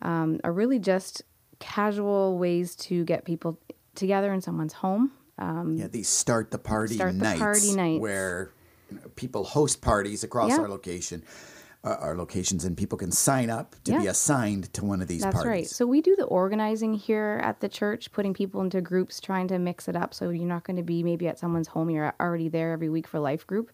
um, 0.02 0.40
are 0.44 0.52
really 0.54 0.80
just 0.80 1.24
casual 1.60 2.38
ways 2.38 2.76
to 2.76 3.04
get 3.06 3.26
people 3.26 3.60
together 3.96 4.32
in 4.34 4.42
someone's 4.42 4.74
home. 4.74 5.12
Yeah, 5.40 5.88
these 5.88 6.08
start 6.10 6.52
the 6.52 6.58
party 6.60 6.96
Start 6.96 7.18
the 7.20 7.36
party 7.38 7.74
nights. 7.76 8.02
where 8.02 8.52
you 8.90 8.98
know, 8.98 9.04
people 9.16 9.44
host 9.44 9.82
parties 9.82 10.24
across 10.24 10.50
Yeah. 10.52 10.60
our 10.62 10.70
location, 10.70 11.24
uh, 11.84 11.96
our 12.00 12.16
locations, 12.16 12.66
and 12.66 12.76
people 12.76 12.98
can 12.98 13.12
sign 13.12 13.50
up 13.50 13.76
to 13.84 13.98
be 14.00 14.08
assigned 14.08 14.72
to 14.74 14.84
one 14.86 15.02
of 15.02 15.08
these 15.08 15.22
That's 15.22 15.36
parties. 15.36 15.52
right. 15.52 15.68
So 15.68 15.86
we 15.86 16.02
do 16.02 16.16
the 16.16 16.26
organizing 16.26 16.94
here 16.96 17.40
at 17.44 17.60
the 17.60 17.70
church, 17.70 18.12
putting 18.12 18.34
people 18.34 18.62
into 18.62 18.82
groups, 18.82 19.20
trying 19.22 19.48
to 19.50 19.60
mix 19.60 19.88
it 19.88 19.96
up. 19.96 20.14
So 20.14 20.30
you're 20.32 20.48
not 20.48 20.64
going 20.64 20.78
to 20.78 20.84
be 20.84 21.04
maybe 21.04 21.28
at 21.28 21.38
someone's 21.38 21.68
home; 21.68 21.90
you're 21.90 22.14
already 22.20 22.50
there 22.50 22.72
every 22.72 22.90
week 22.90 23.08
for 23.08 23.20
life 23.20 23.46
group. 23.46 23.72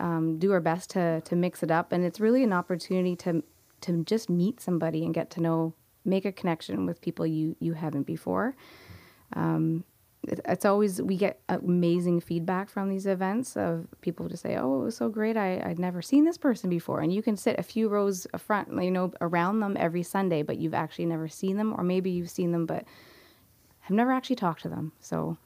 Um, 0.00 0.38
do 0.38 0.52
our 0.52 0.60
best 0.60 0.90
to 0.90 1.20
to 1.22 1.36
mix 1.36 1.62
it 1.62 1.70
up, 1.70 1.92
and 1.92 2.04
it's 2.04 2.20
really 2.20 2.42
an 2.42 2.52
opportunity 2.52 3.16
to 3.16 3.42
to 3.82 4.04
just 4.04 4.30
meet 4.30 4.60
somebody 4.60 5.04
and 5.04 5.14
get 5.14 5.30
to 5.30 5.40
know, 5.40 5.74
make 6.04 6.24
a 6.24 6.32
connection 6.32 6.86
with 6.86 7.00
people 7.00 7.26
you 7.26 7.56
you 7.60 7.74
haven't 7.74 8.04
before. 8.04 8.56
Um, 9.34 9.84
it, 10.28 10.40
it's 10.44 10.64
always 10.64 11.02
we 11.02 11.16
get 11.16 11.40
amazing 11.48 12.20
feedback 12.20 12.68
from 12.68 12.88
these 12.88 13.06
events 13.06 13.56
of 13.56 13.86
people 14.00 14.28
just 14.28 14.42
say, 14.42 14.56
"Oh, 14.56 14.80
it 14.80 14.84
was 14.84 14.96
so 14.96 15.08
great! 15.08 15.36
I, 15.36 15.62
I'd 15.64 15.78
never 15.78 16.02
seen 16.02 16.24
this 16.24 16.38
person 16.38 16.70
before." 16.70 17.00
And 17.00 17.12
you 17.12 17.22
can 17.22 17.36
sit 17.36 17.58
a 17.58 17.62
few 17.62 17.88
rows 17.88 18.26
front, 18.38 18.68
you 18.82 18.90
know, 18.90 19.12
around 19.20 19.60
them 19.60 19.76
every 19.78 20.02
Sunday, 20.02 20.42
but 20.42 20.58
you've 20.58 20.74
actually 20.74 21.06
never 21.06 21.28
seen 21.28 21.56
them, 21.56 21.74
or 21.76 21.82
maybe 21.82 22.10
you've 22.10 22.30
seen 22.30 22.52
them 22.52 22.66
but 22.66 22.84
have 23.80 23.96
never 23.96 24.12
actually 24.12 24.36
talked 24.36 24.62
to 24.62 24.68
them. 24.68 24.92
So 25.00 25.36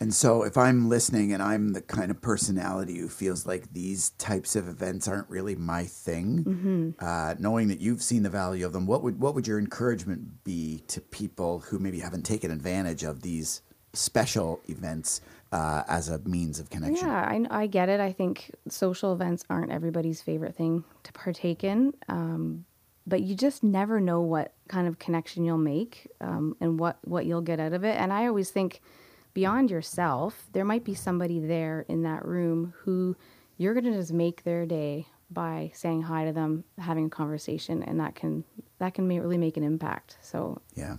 And 0.00 0.12
so, 0.12 0.42
if 0.42 0.56
I'm 0.58 0.88
listening 0.88 1.32
and 1.32 1.42
I'm 1.42 1.72
the 1.72 1.80
kind 1.80 2.10
of 2.10 2.20
personality 2.20 2.98
who 2.98 3.08
feels 3.08 3.46
like 3.46 3.72
these 3.72 4.10
types 4.10 4.56
of 4.56 4.68
events 4.68 5.08
aren't 5.08 5.30
really 5.30 5.54
my 5.54 5.84
thing, 5.84 6.44
Mm-hmm. 6.44 6.90
uh, 7.04 7.34
knowing 7.38 7.68
that 7.68 7.80
you've 7.80 8.02
seen 8.02 8.22
the 8.22 8.30
value 8.30 8.66
of 8.66 8.72
them, 8.72 8.86
what 8.86 9.02
would 9.02 9.20
what 9.20 9.34
would 9.34 9.46
your 9.46 9.58
encouragement 9.58 10.44
be 10.44 10.82
to 10.88 11.00
people 11.00 11.60
who 11.60 11.78
maybe 11.78 12.00
haven't 12.00 12.24
taken 12.24 12.50
advantage 12.50 13.02
of 13.04 13.22
these 13.22 13.62
special 13.92 14.60
events 14.68 15.20
uh, 15.52 15.84
as 15.88 16.08
a 16.08 16.18
means 16.20 16.58
of 16.58 16.68
connection? 16.70 17.06
Yeah, 17.06 17.46
I, 17.50 17.62
I 17.62 17.66
get 17.68 17.88
it. 17.88 18.00
I 18.00 18.12
think 18.12 18.50
social 18.68 19.12
events 19.12 19.44
aren't 19.48 19.70
everybody's 19.70 20.20
favorite 20.20 20.56
thing 20.56 20.82
to 21.04 21.12
partake 21.12 21.62
in, 21.62 21.94
um, 22.08 22.64
but 23.06 23.22
you 23.22 23.36
just 23.36 23.62
never 23.62 24.00
know 24.00 24.20
what 24.20 24.52
kind 24.68 24.88
of 24.88 24.98
connection 24.98 25.44
you'll 25.44 25.58
make 25.58 26.08
um, 26.20 26.56
and 26.60 26.80
what, 26.80 26.98
what 27.04 27.24
you'll 27.26 27.40
get 27.42 27.60
out 27.60 27.72
of 27.72 27.84
it. 27.84 27.96
And 27.96 28.12
I 28.12 28.26
always 28.26 28.50
think 28.50 28.80
beyond 29.34 29.70
yourself, 29.70 30.46
there 30.52 30.64
might 30.64 30.84
be 30.84 30.94
somebody 30.94 31.40
there 31.40 31.84
in 31.88 32.02
that 32.02 32.24
room 32.24 32.72
who 32.78 33.16
you're 33.56 33.74
going 33.74 33.84
to 33.84 33.92
just 33.92 34.12
make 34.12 34.44
their 34.44 34.64
day 34.64 35.06
by 35.30 35.70
saying 35.74 36.02
hi 36.02 36.24
to 36.24 36.32
them, 36.32 36.64
having 36.78 37.06
a 37.06 37.10
conversation, 37.10 37.82
and 37.82 37.98
that 38.00 38.14
can 38.14 38.44
that 38.78 38.94
can 38.94 39.08
really 39.08 39.38
make 39.38 39.56
an 39.56 39.64
impact. 39.64 40.16
So 40.22 40.60
Yeah. 40.74 40.96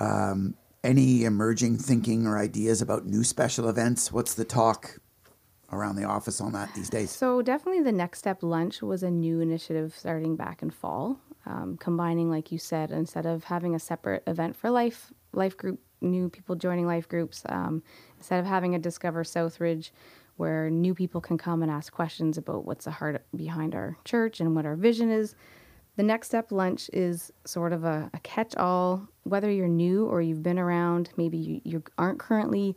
Um, 0.00 0.54
any 0.82 1.24
emerging 1.24 1.78
thinking 1.78 2.26
or 2.26 2.38
ideas 2.38 2.82
about 2.82 3.06
new 3.06 3.24
special 3.24 3.68
events? 3.68 4.12
What's 4.12 4.34
the 4.34 4.44
talk 4.44 4.98
around 5.72 5.96
the 5.96 6.04
office 6.04 6.40
on 6.40 6.52
that 6.52 6.74
these 6.74 6.90
days? 6.90 7.10
So 7.10 7.40
definitely, 7.40 7.82
the 7.82 7.92
next 7.92 8.18
step 8.18 8.42
lunch 8.42 8.82
was 8.82 9.02
a 9.02 9.10
new 9.10 9.40
initiative 9.40 9.94
starting 9.96 10.36
back 10.36 10.62
in 10.62 10.70
fall, 10.70 11.18
um, 11.46 11.78
combining, 11.78 12.30
like 12.30 12.52
you 12.52 12.58
said, 12.58 12.90
instead 12.90 13.24
of 13.24 13.44
having 13.44 13.74
a 13.74 13.78
separate 13.78 14.22
event 14.26 14.56
for 14.56 14.70
life 14.70 15.12
life 15.32 15.56
group, 15.56 15.80
new 16.10 16.28
people 16.28 16.54
joining 16.56 16.86
life 16.86 17.08
groups, 17.08 17.42
um, 17.48 17.82
instead 18.18 18.40
of 18.40 18.46
having 18.46 18.74
a 18.74 18.78
Discover 18.78 19.24
Southridge, 19.24 19.90
where 20.36 20.68
new 20.70 20.94
people 20.94 21.20
can 21.20 21.38
come 21.38 21.62
and 21.62 21.70
ask 21.70 21.92
questions 21.92 22.36
about 22.38 22.64
what's 22.64 22.84
the 22.86 22.90
heart 22.90 23.24
behind 23.36 23.74
our 23.74 23.96
church 24.04 24.40
and 24.40 24.54
what 24.56 24.66
our 24.66 24.74
vision 24.76 25.10
is. 25.10 25.34
The 25.96 26.02
next 26.02 26.26
step 26.26 26.50
lunch 26.50 26.90
is 26.92 27.32
sort 27.44 27.72
of 27.72 27.84
a, 27.84 28.10
a 28.12 28.18
catch 28.20 28.56
all, 28.56 29.06
whether 29.22 29.48
you're 29.50 29.68
new 29.68 30.06
or 30.06 30.20
you've 30.20 30.42
been 30.42 30.58
around, 30.58 31.10
maybe 31.16 31.36
you, 31.38 31.60
you 31.64 31.82
aren't 31.98 32.18
currently 32.18 32.76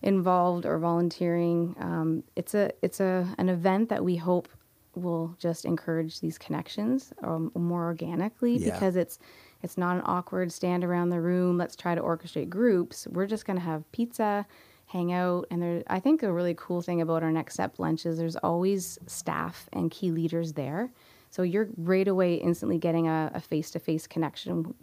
involved 0.00 0.64
or 0.64 0.78
volunteering. 0.78 1.74
Um, 1.80 2.22
it's 2.36 2.54
a 2.54 2.70
it's 2.82 3.00
a 3.00 3.26
an 3.38 3.48
event 3.48 3.88
that 3.88 4.04
we 4.04 4.16
hope 4.16 4.48
will 4.94 5.34
just 5.38 5.64
encourage 5.64 6.20
these 6.20 6.38
connections 6.38 7.12
um, 7.24 7.50
more 7.54 7.84
organically 7.84 8.58
Yeah. 8.58 8.72
because 8.72 8.94
it's 8.94 9.18
it's 9.62 9.78
not 9.78 9.96
an 9.96 10.02
awkward 10.04 10.52
stand 10.52 10.84
around 10.84 11.10
the 11.10 11.20
room. 11.20 11.56
Let's 11.56 11.76
try 11.76 11.94
to 11.94 12.00
orchestrate 12.00 12.48
groups. 12.48 13.06
We're 13.10 13.26
just 13.26 13.46
going 13.46 13.58
to 13.58 13.64
have 13.64 13.90
pizza, 13.92 14.46
hang 14.86 15.12
out, 15.12 15.46
and 15.50 15.62
there. 15.62 15.82
I 15.86 16.00
think 16.00 16.22
a 16.22 16.32
really 16.32 16.54
cool 16.56 16.82
thing 16.82 17.00
about 17.00 17.22
our 17.22 17.32
next 17.32 17.54
step 17.54 17.78
lunch 17.78 18.04
is 18.04 18.18
there's 18.18 18.36
always 18.36 18.98
staff 19.06 19.68
and 19.72 19.90
key 19.90 20.10
leaders 20.10 20.52
there. 20.54 20.90
So 21.30 21.42
you're 21.42 21.68
right 21.78 22.06
away 22.06 22.34
instantly 22.34 22.76
getting 22.76 23.08
a 23.08 23.40
face 23.40 23.70
to 23.70 23.78
face 23.78 24.06
connection 24.06 24.74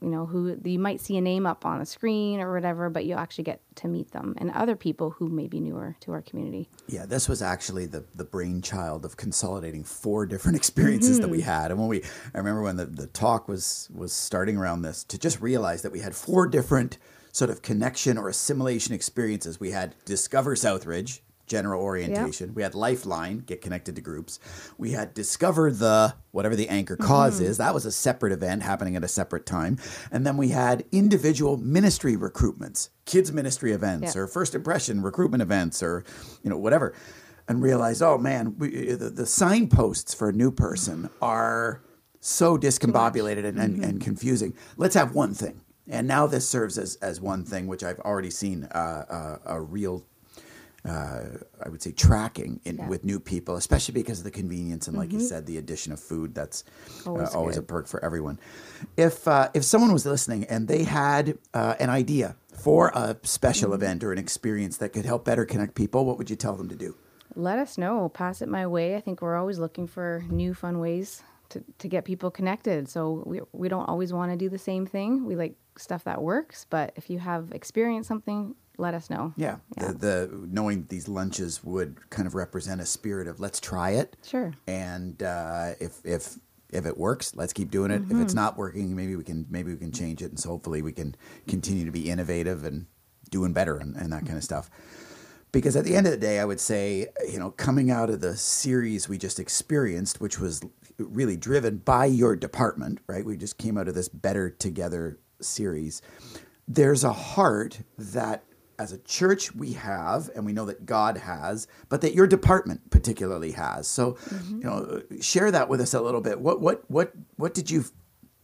you 0.00 0.08
know, 0.08 0.26
who 0.26 0.58
you 0.64 0.78
might 0.78 1.00
see 1.00 1.16
a 1.16 1.20
name 1.20 1.46
up 1.46 1.64
on 1.64 1.80
a 1.80 1.86
screen 1.86 2.40
or 2.40 2.52
whatever, 2.52 2.90
but 2.90 3.04
you 3.04 3.14
actually 3.14 3.44
get 3.44 3.60
to 3.76 3.88
meet 3.88 4.10
them 4.12 4.34
and 4.38 4.50
other 4.52 4.76
people 4.76 5.10
who 5.10 5.28
may 5.28 5.46
be 5.46 5.60
newer 5.60 5.96
to 6.00 6.12
our 6.12 6.22
community. 6.22 6.68
Yeah, 6.86 7.06
this 7.06 7.28
was 7.28 7.42
actually 7.42 7.86
the 7.86 8.04
the 8.14 8.24
brainchild 8.24 9.04
of 9.04 9.16
consolidating 9.16 9.84
four 9.84 10.26
different 10.26 10.56
experiences 10.62 11.16
mm-hmm. 11.16 11.22
that 11.22 11.30
we 11.30 11.40
had. 11.42 11.70
And 11.70 11.80
when 11.80 11.88
we, 11.88 12.02
I 12.34 12.38
remember 12.38 12.62
when 12.62 12.76
the, 12.76 12.86
the 12.86 13.06
talk 13.06 13.48
was 13.48 13.88
was 13.94 14.12
starting 14.12 14.56
around 14.56 14.82
this, 14.82 15.04
to 15.04 15.18
just 15.18 15.40
realize 15.40 15.82
that 15.82 15.92
we 15.92 16.00
had 16.00 16.14
four 16.14 16.46
different 16.46 16.98
sort 17.32 17.50
of 17.50 17.62
connection 17.62 18.18
or 18.18 18.28
assimilation 18.28 18.94
experiences. 18.94 19.60
We 19.60 19.70
had 19.70 19.94
Discover 20.04 20.56
Southridge, 20.56 21.20
general 21.50 21.82
orientation. 21.82 22.48
Yep. 22.48 22.56
We 22.56 22.62
had 22.62 22.74
Lifeline, 22.74 23.38
get 23.40 23.60
connected 23.60 23.96
to 23.96 24.00
groups. 24.00 24.38
We 24.78 24.92
had 24.92 25.12
Discover 25.12 25.72
the 25.72 26.14
whatever 26.30 26.54
the 26.54 26.68
anchor 26.68 26.96
because 26.96 27.36
mm-hmm. 27.36 27.50
is. 27.50 27.58
That 27.58 27.74
was 27.74 27.84
a 27.84 27.92
separate 27.92 28.32
event 28.32 28.62
happening 28.62 28.94
at 28.94 29.02
a 29.02 29.08
separate 29.08 29.44
time. 29.44 29.78
And 30.12 30.24
then 30.24 30.36
we 30.36 30.50
had 30.50 30.84
individual 30.92 31.56
ministry 31.56 32.16
recruitments, 32.16 32.90
kids 33.04 33.32
ministry 33.32 33.72
events 33.72 34.14
yep. 34.14 34.16
or 34.16 34.26
first 34.28 34.54
impression 34.54 35.02
recruitment 35.02 35.42
events 35.42 35.82
or 35.82 36.04
you 36.42 36.50
know 36.50 36.56
whatever. 36.56 36.94
And 37.48 37.60
realize, 37.60 38.00
oh 38.00 38.16
man, 38.16 38.56
we, 38.58 38.92
the, 38.92 39.10
the 39.10 39.26
signposts 39.26 40.14
for 40.14 40.28
a 40.28 40.32
new 40.32 40.52
person 40.52 41.10
are 41.20 41.82
so 42.20 42.56
discombobulated 42.56 43.44
and, 43.44 43.58
and, 43.58 43.74
mm-hmm. 43.74 43.84
and 43.84 44.00
confusing. 44.00 44.54
Let's 44.76 44.94
have 44.94 45.14
one 45.14 45.34
thing. 45.34 45.62
And 45.88 46.06
now 46.06 46.28
this 46.28 46.48
serves 46.48 46.78
as, 46.78 46.94
as 46.96 47.20
one 47.20 47.44
thing, 47.44 47.66
which 47.66 47.82
I've 47.82 47.98
already 48.00 48.30
seen 48.30 48.64
uh, 48.64 49.04
uh, 49.10 49.38
a 49.44 49.60
real 49.60 50.06
uh, 50.88 51.22
I 51.64 51.68
would 51.68 51.82
say 51.82 51.92
tracking 51.92 52.60
in, 52.64 52.76
yeah. 52.76 52.88
with 52.88 53.04
new 53.04 53.20
people, 53.20 53.56
especially 53.56 53.94
because 53.94 54.18
of 54.18 54.24
the 54.24 54.30
convenience 54.30 54.88
and, 54.88 54.96
like 54.96 55.10
mm-hmm. 55.10 55.18
you 55.18 55.24
said, 55.24 55.46
the 55.46 55.58
addition 55.58 55.92
of 55.92 56.00
food. 56.00 56.34
That's 56.34 56.64
always, 57.06 57.34
uh, 57.34 57.38
always 57.38 57.56
a 57.56 57.62
perk 57.62 57.86
for 57.86 58.02
everyone. 58.04 58.38
If 58.96 59.28
uh, 59.28 59.50
if 59.54 59.64
someone 59.64 59.92
was 59.92 60.06
listening 60.06 60.44
and 60.44 60.68
they 60.68 60.84
had 60.84 61.38
uh, 61.52 61.74
an 61.78 61.90
idea 61.90 62.36
for 62.54 62.88
a 62.94 63.16
special 63.22 63.70
mm-hmm. 63.70 63.82
event 63.82 64.04
or 64.04 64.12
an 64.12 64.18
experience 64.18 64.78
that 64.78 64.90
could 64.92 65.04
help 65.04 65.24
better 65.24 65.44
connect 65.44 65.74
people, 65.74 66.04
what 66.04 66.18
would 66.18 66.30
you 66.30 66.36
tell 66.36 66.56
them 66.56 66.68
to 66.68 66.76
do? 66.76 66.96
Let 67.36 67.58
us 67.58 67.78
know. 67.78 68.08
Pass 68.08 68.42
it 68.42 68.48
my 68.48 68.66
way. 68.66 68.96
I 68.96 69.00
think 69.00 69.22
we're 69.22 69.36
always 69.36 69.58
looking 69.58 69.86
for 69.86 70.24
new 70.30 70.54
fun 70.54 70.80
ways 70.80 71.22
to, 71.50 71.62
to 71.78 71.88
get 71.88 72.04
people 72.04 72.30
connected. 72.30 72.88
So 72.88 73.22
we 73.26 73.40
we 73.52 73.68
don't 73.68 73.88
always 73.88 74.12
want 74.12 74.32
to 74.32 74.36
do 74.36 74.48
the 74.48 74.58
same 74.58 74.86
thing. 74.86 75.24
We 75.24 75.36
like 75.36 75.54
stuff 75.76 76.04
that 76.04 76.22
works, 76.22 76.66
but 76.70 76.92
if 76.96 77.10
you 77.10 77.18
have 77.18 77.52
experienced 77.52 78.08
something 78.08 78.54
let 78.80 78.94
us 78.94 79.10
know. 79.10 79.32
Yeah, 79.36 79.56
yeah. 79.76 79.88
The, 79.88 79.92
the, 79.92 80.48
knowing 80.50 80.86
these 80.88 81.08
lunches 81.08 81.62
would 81.62 82.10
kind 82.10 82.26
of 82.26 82.34
represent 82.34 82.80
a 82.80 82.86
spirit 82.86 83.28
of 83.28 83.40
let's 83.40 83.60
try 83.60 83.90
it. 83.90 84.16
Sure. 84.24 84.52
And 84.66 85.22
uh, 85.22 85.72
if 85.80 86.00
if 86.04 86.38
if 86.70 86.86
it 86.86 86.96
works, 86.96 87.34
let's 87.34 87.52
keep 87.52 87.70
doing 87.70 87.90
it. 87.90 88.02
Mm-hmm. 88.02 88.16
If 88.16 88.22
it's 88.22 88.34
mm-hmm. 88.34 88.42
not 88.42 88.56
working, 88.56 88.94
maybe 88.96 89.16
we 89.16 89.24
can 89.24 89.46
maybe 89.50 89.72
we 89.72 89.78
can 89.78 89.92
change 89.92 90.22
it, 90.22 90.30
and 90.30 90.38
so 90.38 90.50
hopefully 90.50 90.82
we 90.82 90.92
can 90.92 91.14
continue 91.46 91.84
to 91.84 91.92
be 91.92 92.10
innovative 92.10 92.64
and 92.64 92.86
doing 93.30 93.52
better 93.52 93.76
and, 93.76 93.94
and 93.96 94.12
that 94.12 94.24
kind 94.26 94.36
of 94.36 94.44
stuff. 94.44 94.70
Because 95.52 95.74
at 95.74 95.84
the 95.84 95.96
end 95.96 96.06
of 96.06 96.12
the 96.12 96.18
day, 96.18 96.38
I 96.38 96.44
would 96.44 96.60
say, 96.60 97.08
you 97.28 97.38
know, 97.38 97.50
coming 97.50 97.90
out 97.90 98.08
of 98.08 98.20
the 98.20 98.36
series 98.36 99.08
we 99.08 99.18
just 99.18 99.40
experienced, 99.40 100.20
which 100.20 100.38
was 100.38 100.62
really 100.98 101.36
driven 101.36 101.78
by 101.78 102.04
your 102.04 102.36
department, 102.36 103.00
right? 103.08 103.24
We 103.24 103.36
just 103.36 103.58
came 103.58 103.76
out 103.76 103.88
of 103.88 103.94
this 103.94 104.08
Better 104.08 104.50
Together 104.50 105.18
series. 105.40 106.02
There's 106.68 107.02
a 107.02 107.12
heart 107.12 107.80
that 107.98 108.44
as 108.80 108.92
a 108.92 108.98
church 108.98 109.54
we 109.54 109.74
have 109.74 110.30
and 110.34 110.46
we 110.46 110.54
know 110.54 110.64
that 110.64 110.86
God 110.86 111.18
has, 111.18 111.68
but 111.90 112.00
that 112.00 112.14
your 112.14 112.26
department 112.26 112.90
particularly 112.90 113.52
has. 113.52 113.86
So, 113.86 114.12
mm-hmm. 114.12 114.56
you 114.56 114.64
know, 114.64 115.02
share 115.20 115.50
that 115.50 115.68
with 115.68 115.82
us 115.82 115.92
a 115.92 116.00
little 116.00 116.22
bit. 116.22 116.40
What 116.40 116.62
what 116.62 116.90
what 116.90 117.12
what 117.36 117.52
did 117.52 117.70
you 117.70 117.84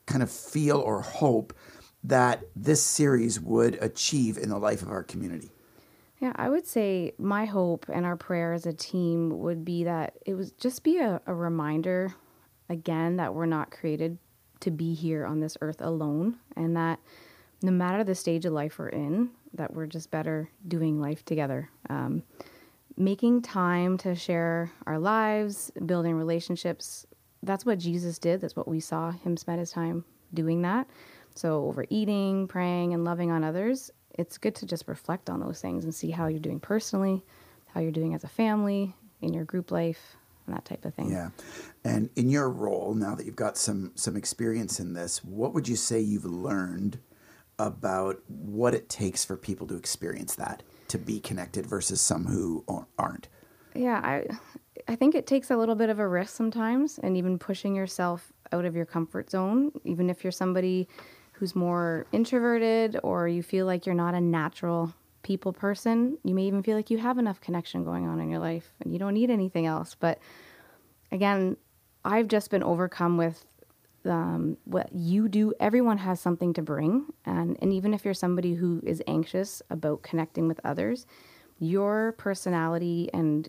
kind 0.04 0.22
of 0.22 0.30
feel 0.30 0.78
or 0.78 1.00
hope 1.00 1.56
that 2.04 2.42
this 2.54 2.82
series 2.82 3.40
would 3.40 3.76
achieve 3.82 4.36
in 4.36 4.50
the 4.50 4.58
life 4.58 4.82
of 4.82 4.90
our 4.90 5.02
community? 5.02 5.50
Yeah, 6.20 6.32
I 6.36 6.50
would 6.50 6.66
say 6.66 7.12
my 7.18 7.46
hope 7.46 7.86
and 7.90 8.04
our 8.04 8.16
prayer 8.16 8.52
as 8.52 8.66
a 8.66 8.74
team 8.74 9.38
would 9.40 9.64
be 9.64 9.84
that 9.84 10.18
it 10.26 10.34
was 10.34 10.52
just 10.52 10.84
be 10.84 10.98
a, 10.98 11.20
a 11.26 11.34
reminder 11.34 12.14
again 12.68 13.16
that 13.16 13.34
we're 13.34 13.46
not 13.46 13.70
created 13.70 14.18
to 14.60 14.70
be 14.70 14.92
here 14.92 15.24
on 15.24 15.40
this 15.40 15.56
earth 15.62 15.80
alone 15.80 16.36
and 16.56 16.76
that 16.76 17.00
no 17.62 17.70
matter 17.70 18.04
the 18.04 18.14
stage 18.14 18.44
of 18.44 18.52
life 18.52 18.78
we're 18.78 18.88
in, 18.88 19.30
that 19.56 19.74
we're 19.74 19.86
just 19.86 20.10
better 20.10 20.50
doing 20.66 21.00
life 21.00 21.24
together. 21.24 21.70
Um, 21.90 22.22
making 22.96 23.42
time 23.42 23.98
to 23.98 24.14
share 24.14 24.70
our 24.86 24.98
lives, 24.98 25.70
building 25.84 26.14
relationships. 26.14 27.06
That's 27.42 27.66
what 27.66 27.78
Jesus 27.78 28.18
did. 28.18 28.40
That's 28.40 28.56
what 28.56 28.68
we 28.68 28.80
saw 28.80 29.10
him 29.10 29.36
spend 29.36 29.60
his 29.60 29.70
time 29.70 30.04
doing 30.32 30.62
that. 30.62 30.88
So, 31.34 31.66
overeating, 31.66 32.48
praying, 32.48 32.94
and 32.94 33.04
loving 33.04 33.30
on 33.30 33.44
others, 33.44 33.90
it's 34.18 34.38
good 34.38 34.54
to 34.56 34.66
just 34.66 34.88
reflect 34.88 35.28
on 35.28 35.40
those 35.40 35.60
things 35.60 35.84
and 35.84 35.94
see 35.94 36.10
how 36.10 36.28
you're 36.28 36.40
doing 36.40 36.60
personally, 36.60 37.22
how 37.66 37.80
you're 37.80 37.92
doing 37.92 38.14
as 38.14 38.24
a 38.24 38.28
family, 38.28 38.94
in 39.20 39.34
your 39.34 39.44
group 39.44 39.70
life, 39.70 40.16
and 40.46 40.56
that 40.56 40.64
type 40.64 40.84
of 40.84 40.94
thing. 40.94 41.10
Yeah. 41.10 41.30
And 41.84 42.08
in 42.16 42.30
your 42.30 42.48
role, 42.48 42.94
now 42.94 43.14
that 43.14 43.26
you've 43.26 43.36
got 43.36 43.58
some 43.58 43.92
some 43.96 44.16
experience 44.16 44.80
in 44.80 44.94
this, 44.94 45.22
what 45.22 45.52
would 45.54 45.68
you 45.68 45.76
say 45.76 46.00
you've 46.00 46.24
learned 46.24 46.98
about 47.58 48.20
what 48.28 48.74
it 48.74 48.88
takes 48.88 49.24
for 49.24 49.36
people 49.36 49.66
to 49.66 49.76
experience 49.76 50.34
that, 50.36 50.62
to 50.88 50.98
be 50.98 51.20
connected 51.20 51.66
versus 51.66 52.00
some 52.00 52.26
who 52.26 52.64
aren't. 52.98 53.28
Yeah, 53.74 54.00
I 54.02 54.26
I 54.88 54.94
think 54.94 55.14
it 55.14 55.26
takes 55.26 55.50
a 55.50 55.56
little 55.56 55.74
bit 55.74 55.90
of 55.90 55.98
a 55.98 56.06
risk 56.06 56.34
sometimes 56.34 56.98
and 56.98 57.16
even 57.16 57.38
pushing 57.38 57.74
yourself 57.74 58.32
out 58.52 58.64
of 58.64 58.76
your 58.76 58.86
comfort 58.86 59.30
zone, 59.30 59.72
even 59.84 60.08
if 60.08 60.22
you're 60.22 60.30
somebody 60.30 60.88
who's 61.32 61.56
more 61.56 62.06
introverted 62.12 62.98
or 63.02 63.28
you 63.28 63.42
feel 63.42 63.66
like 63.66 63.84
you're 63.84 63.94
not 63.94 64.14
a 64.14 64.20
natural 64.20 64.94
people 65.22 65.52
person, 65.52 66.16
you 66.22 66.34
may 66.34 66.44
even 66.44 66.62
feel 66.62 66.76
like 66.76 66.88
you 66.88 66.98
have 66.98 67.18
enough 67.18 67.40
connection 67.40 67.84
going 67.84 68.06
on 68.06 68.20
in 68.20 68.30
your 68.30 68.38
life 68.38 68.72
and 68.80 68.92
you 68.92 68.98
don't 68.98 69.14
need 69.14 69.28
anything 69.28 69.66
else. 69.66 69.96
But 69.98 70.20
again, 71.10 71.56
I've 72.04 72.28
just 72.28 72.50
been 72.50 72.62
overcome 72.62 73.16
with 73.16 73.44
um, 74.06 74.56
what 74.64 74.90
you 74.92 75.28
do, 75.28 75.52
everyone 75.60 75.98
has 75.98 76.20
something 76.20 76.52
to 76.54 76.62
bring. 76.62 77.06
And, 77.24 77.56
and 77.60 77.72
even 77.72 77.94
if 77.94 78.04
you're 78.04 78.14
somebody 78.14 78.54
who 78.54 78.80
is 78.84 79.02
anxious 79.06 79.62
about 79.70 80.02
connecting 80.02 80.48
with 80.48 80.60
others, 80.64 81.06
your 81.58 82.12
personality 82.12 83.10
and 83.12 83.48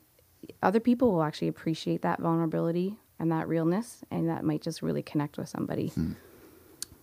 other 0.61 0.79
people 0.79 1.11
will 1.11 1.23
actually 1.23 1.47
appreciate 1.47 2.01
that 2.03 2.19
vulnerability 2.19 2.97
and 3.19 3.31
that 3.31 3.47
realness, 3.47 4.03
and 4.11 4.29
that 4.29 4.43
might 4.43 4.61
just 4.61 4.81
really 4.81 5.01
connect 5.01 5.37
with 5.37 5.49
somebody. 5.49 5.87
Hmm. 5.87 6.13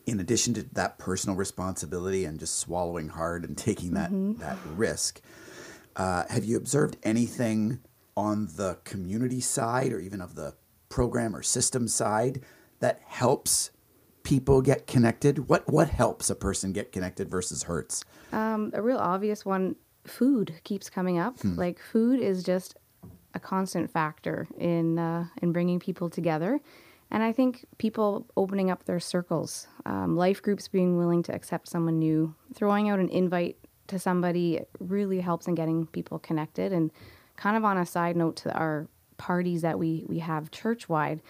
In 0.06 0.20
addition 0.20 0.54
to 0.54 0.62
that 0.74 0.98
personal 0.98 1.36
responsibility 1.36 2.24
and 2.24 2.38
just 2.38 2.58
swallowing 2.58 3.08
hard 3.08 3.44
and 3.44 3.56
taking 3.58 3.94
that, 3.94 4.10
mm-hmm. 4.10 4.40
that 4.40 4.58
risk, 4.76 5.20
uh, 5.96 6.24
have 6.28 6.44
you 6.44 6.56
observed 6.56 6.96
anything 7.02 7.80
on 8.16 8.48
the 8.56 8.78
community 8.84 9.40
side 9.40 9.92
or 9.92 9.98
even 9.98 10.20
of 10.20 10.34
the 10.34 10.54
program 10.88 11.34
or 11.34 11.42
system 11.42 11.88
side 11.88 12.40
that 12.80 13.00
helps 13.06 13.70
people 14.22 14.62
get 14.62 14.86
connected? 14.86 15.48
What 15.48 15.70
what 15.70 15.88
helps 15.88 16.30
a 16.30 16.34
person 16.34 16.72
get 16.72 16.92
connected 16.92 17.30
versus 17.30 17.64
hurts? 17.64 18.04
Um, 18.32 18.70
a 18.74 18.82
real 18.82 18.98
obvious 18.98 19.44
one: 19.44 19.76
food 20.06 20.54
keeps 20.64 20.90
coming 20.90 21.18
up. 21.18 21.38
Hmm. 21.40 21.56
Like 21.56 21.78
food 21.78 22.20
is 22.20 22.42
just 22.42 22.76
a 23.34 23.40
constant 23.40 23.90
factor 23.90 24.46
in 24.58 24.98
uh, 24.98 25.26
in 25.42 25.52
bringing 25.52 25.78
people 25.78 26.10
together. 26.10 26.60
And 27.10 27.22
I 27.22 27.32
think 27.32 27.64
people 27.78 28.26
opening 28.36 28.70
up 28.70 28.84
their 28.84 28.98
circles, 28.98 29.68
um, 29.86 30.16
life 30.16 30.42
groups 30.42 30.66
being 30.68 30.96
willing 30.96 31.22
to 31.24 31.34
accept 31.34 31.68
someone 31.68 31.98
new, 31.98 32.34
throwing 32.54 32.88
out 32.88 32.98
an 32.98 33.08
invite 33.08 33.56
to 33.88 33.98
somebody 33.98 34.60
really 34.80 35.20
helps 35.20 35.46
in 35.46 35.54
getting 35.54 35.86
people 35.86 36.18
connected. 36.18 36.72
And 36.72 36.90
kind 37.36 37.56
of 37.56 37.64
on 37.64 37.76
a 37.76 37.86
side 37.86 38.16
note 38.16 38.36
to 38.36 38.52
our 38.52 38.88
parties 39.16 39.62
that 39.62 39.78
we 39.78 40.04
we 40.08 40.18
have 40.20 40.50
church 40.50 40.88
wide, 40.88 41.20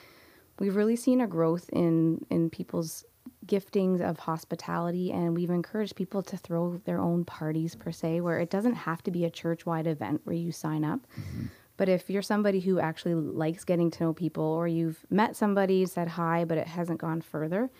we've 0.58 0.76
really 0.76 0.96
seen 0.96 1.20
a 1.20 1.26
growth 1.26 1.68
in 1.72 2.24
in 2.30 2.50
people's 2.50 3.04
giftings 3.46 4.00
of 4.00 4.18
hospitality 4.18 5.12
and 5.12 5.34
we've 5.36 5.50
encouraged 5.50 5.96
people 5.96 6.22
to 6.22 6.36
throw 6.36 6.80
their 6.84 6.98
own 6.98 7.24
parties 7.24 7.74
per 7.74 7.92
se 7.92 8.20
where 8.20 8.38
it 8.38 8.50
doesn't 8.50 8.74
have 8.74 9.02
to 9.02 9.10
be 9.10 9.24
a 9.24 9.30
church-wide 9.30 9.86
event 9.86 10.20
where 10.24 10.36
you 10.36 10.50
sign 10.50 10.82
up 10.84 11.00
mm-hmm. 11.18 11.46
but 11.76 11.88
if 11.88 12.08
you're 12.08 12.22
somebody 12.22 12.60
who 12.60 12.78
actually 12.78 13.14
likes 13.14 13.64
getting 13.64 13.90
to 13.90 14.04
know 14.04 14.12
people 14.14 14.44
or 14.44 14.66
you've 14.66 15.04
met 15.10 15.36
somebody 15.36 15.84
said 15.84 16.08
hi 16.08 16.44
but 16.44 16.56
it 16.56 16.66
hasn't 16.66 16.98
gone 16.98 17.20
further 17.20 17.70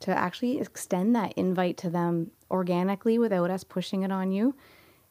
to 0.00 0.16
actually 0.16 0.58
extend 0.58 1.14
that 1.14 1.32
invite 1.34 1.76
to 1.76 1.88
them 1.88 2.30
organically 2.50 3.16
without 3.18 3.50
us 3.50 3.62
pushing 3.62 4.02
it 4.02 4.10
on 4.10 4.32
you 4.32 4.54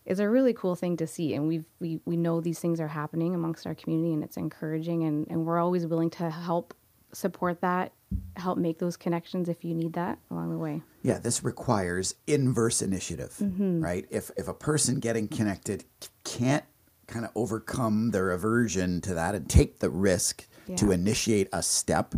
is 0.05 0.19
a 0.19 0.29
really 0.29 0.53
cool 0.53 0.75
thing 0.75 0.97
to 0.97 1.07
see 1.07 1.33
and 1.33 1.47
we've 1.47 1.65
we, 1.79 1.99
we 2.05 2.17
know 2.17 2.41
these 2.41 2.59
things 2.59 2.79
are 2.79 2.87
happening 2.87 3.33
amongst 3.35 3.65
our 3.65 3.75
community 3.75 4.13
and 4.13 4.23
it's 4.23 4.37
encouraging 4.37 5.03
and, 5.03 5.27
and 5.29 5.45
we're 5.45 5.59
always 5.59 5.85
willing 5.85 6.09
to 6.09 6.29
help 6.29 6.73
support 7.11 7.61
that 7.61 7.93
help 8.35 8.57
make 8.57 8.79
those 8.79 8.97
connections 8.97 9.49
if 9.49 9.63
you 9.63 9.73
need 9.73 9.93
that 9.93 10.17
along 10.31 10.51
the 10.51 10.57
way 10.57 10.81
yeah 11.03 11.17
this 11.17 11.43
requires 11.43 12.15
inverse 12.27 12.81
initiative 12.81 13.35
mm-hmm. 13.39 13.81
right 13.81 14.05
if 14.09 14.29
if 14.37 14.47
a 14.47 14.53
person 14.53 14.99
getting 14.99 15.27
connected 15.27 15.83
can't 16.23 16.65
kind 17.07 17.25
of 17.25 17.31
overcome 17.35 18.11
their 18.11 18.31
aversion 18.31 19.01
to 19.01 19.13
that 19.13 19.35
and 19.35 19.49
take 19.49 19.79
the 19.79 19.89
risk 19.89 20.47
yeah. 20.67 20.75
to 20.75 20.91
initiate 20.91 21.47
a 21.53 21.61
step 21.61 22.15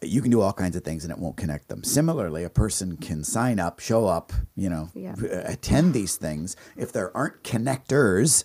you 0.00 0.20
can 0.22 0.30
do 0.30 0.40
all 0.40 0.52
kinds 0.52 0.76
of 0.76 0.84
things 0.84 1.04
and 1.04 1.12
it 1.12 1.18
won't 1.18 1.36
connect 1.36 1.68
them. 1.68 1.82
Similarly, 1.82 2.44
a 2.44 2.50
person 2.50 2.96
can 2.96 3.24
sign 3.24 3.58
up, 3.58 3.80
show 3.80 4.06
up, 4.06 4.32
you 4.54 4.68
know, 4.70 4.90
Yeah. 4.94 5.14
attend 5.44 5.92
these 5.94 6.16
things. 6.16 6.54
If 6.76 6.92
there 6.92 7.16
aren't 7.16 7.42
connectors 7.42 8.44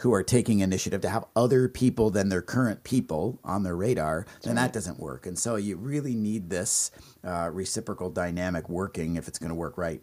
who 0.00 0.12
are 0.12 0.22
taking 0.22 0.60
initiative 0.60 1.00
to 1.00 1.08
have 1.08 1.24
other 1.34 1.68
people 1.68 2.10
than 2.10 2.28
their 2.28 2.42
current 2.42 2.84
people 2.84 3.40
on 3.42 3.62
their 3.62 3.74
radar, 3.74 4.26
then 4.42 4.56
that 4.56 4.72
doesn't 4.72 5.00
work. 5.00 5.26
And 5.26 5.38
so 5.38 5.56
you 5.56 5.76
really 5.76 6.14
need 6.14 6.50
this 6.50 6.90
uh, 7.24 7.48
reciprocal 7.52 8.10
dynamic 8.10 8.68
working 8.68 9.16
if 9.16 9.26
it's 9.26 9.38
going 9.38 9.48
to 9.48 9.54
work 9.54 9.78
right. 9.78 10.02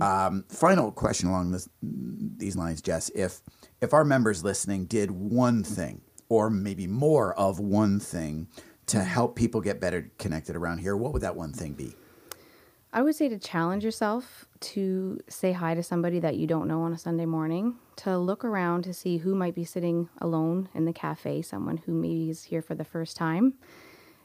Um, 0.00 0.44
final 0.48 0.90
question 0.90 1.28
along 1.28 1.52
this, 1.52 1.68
these 1.80 2.56
lines, 2.56 2.82
Jess. 2.82 3.10
If 3.14 3.40
if 3.80 3.94
our 3.94 4.04
members 4.04 4.42
listening 4.42 4.86
did 4.86 5.12
one 5.12 5.62
thing, 5.62 6.00
or 6.28 6.50
maybe 6.50 6.88
more 6.88 7.32
of 7.38 7.60
one 7.60 8.00
thing, 8.00 8.48
to 8.86 9.02
help 9.02 9.36
people 9.36 9.60
get 9.60 9.80
better 9.80 10.10
connected 10.18 10.56
around 10.56 10.78
here, 10.78 10.96
what 10.96 11.12
would 11.12 11.22
that 11.22 11.36
one 11.36 11.52
thing 11.52 11.72
be? 11.72 11.94
I 12.94 13.00
would 13.00 13.14
say 13.14 13.30
to 13.30 13.38
challenge 13.38 13.84
yourself 13.84 14.46
to 14.60 15.18
say 15.26 15.52
hi 15.52 15.74
to 15.74 15.82
somebody 15.82 16.20
that 16.20 16.36
you 16.36 16.46
don't 16.46 16.68
know 16.68 16.82
on 16.82 16.92
a 16.92 16.98
Sunday 16.98 17.24
morning, 17.24 17.76
to 17.96 18.18
look 18.18 18.44
around 18.44 18.82
to 18.84 18.92
see 18.92 19.16
who 19.16 19.34
might 19.34 19.54
be 19.54 19.64
sitting 19.64 20.10
alone 20.20 20.68
in 20.74 20.84
the 20.84 20.92
cafe, 20.92 21.40
someone 21.40 21.78
who 21.78 21.92
maybe 21.92 22.28
is 22.28 22.44
here 22.44 22.60
for 22.60 22.74
the 22.74 22.84
first 22.84 23.16
time, 23.16 23.54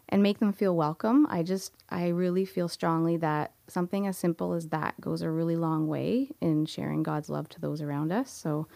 and 0.10 0.22
make 0.22 0.39
them 0.39 0.52
feel 0.52 0.76
welcome. 0.76 1.26
I 1.30 1.43
just, 1.43 1.72
I 1.89 2.08
really 2.08 2.43
feel 2.43 2.67
strongly 2.67 3.15
that 3.17 3.54
something 3.70 4.06
as 4.06 4.17
simple 4.17 4.54
as 4.54 4.67
that 4.70 5.00
goes 5.00 5.22
a 5.22 5.30
really 5.30 5.56
long 5.56 5.88
way 5.88 6.32
in 6.41 6.65
sharing 6.65 7.04
God's 7.04 7.30
love 7.30 7.48
to 7.50 7.62
those 7.62 7.82
around 7.82 8.12
us. 8.12 8.30
So 8.30 8.67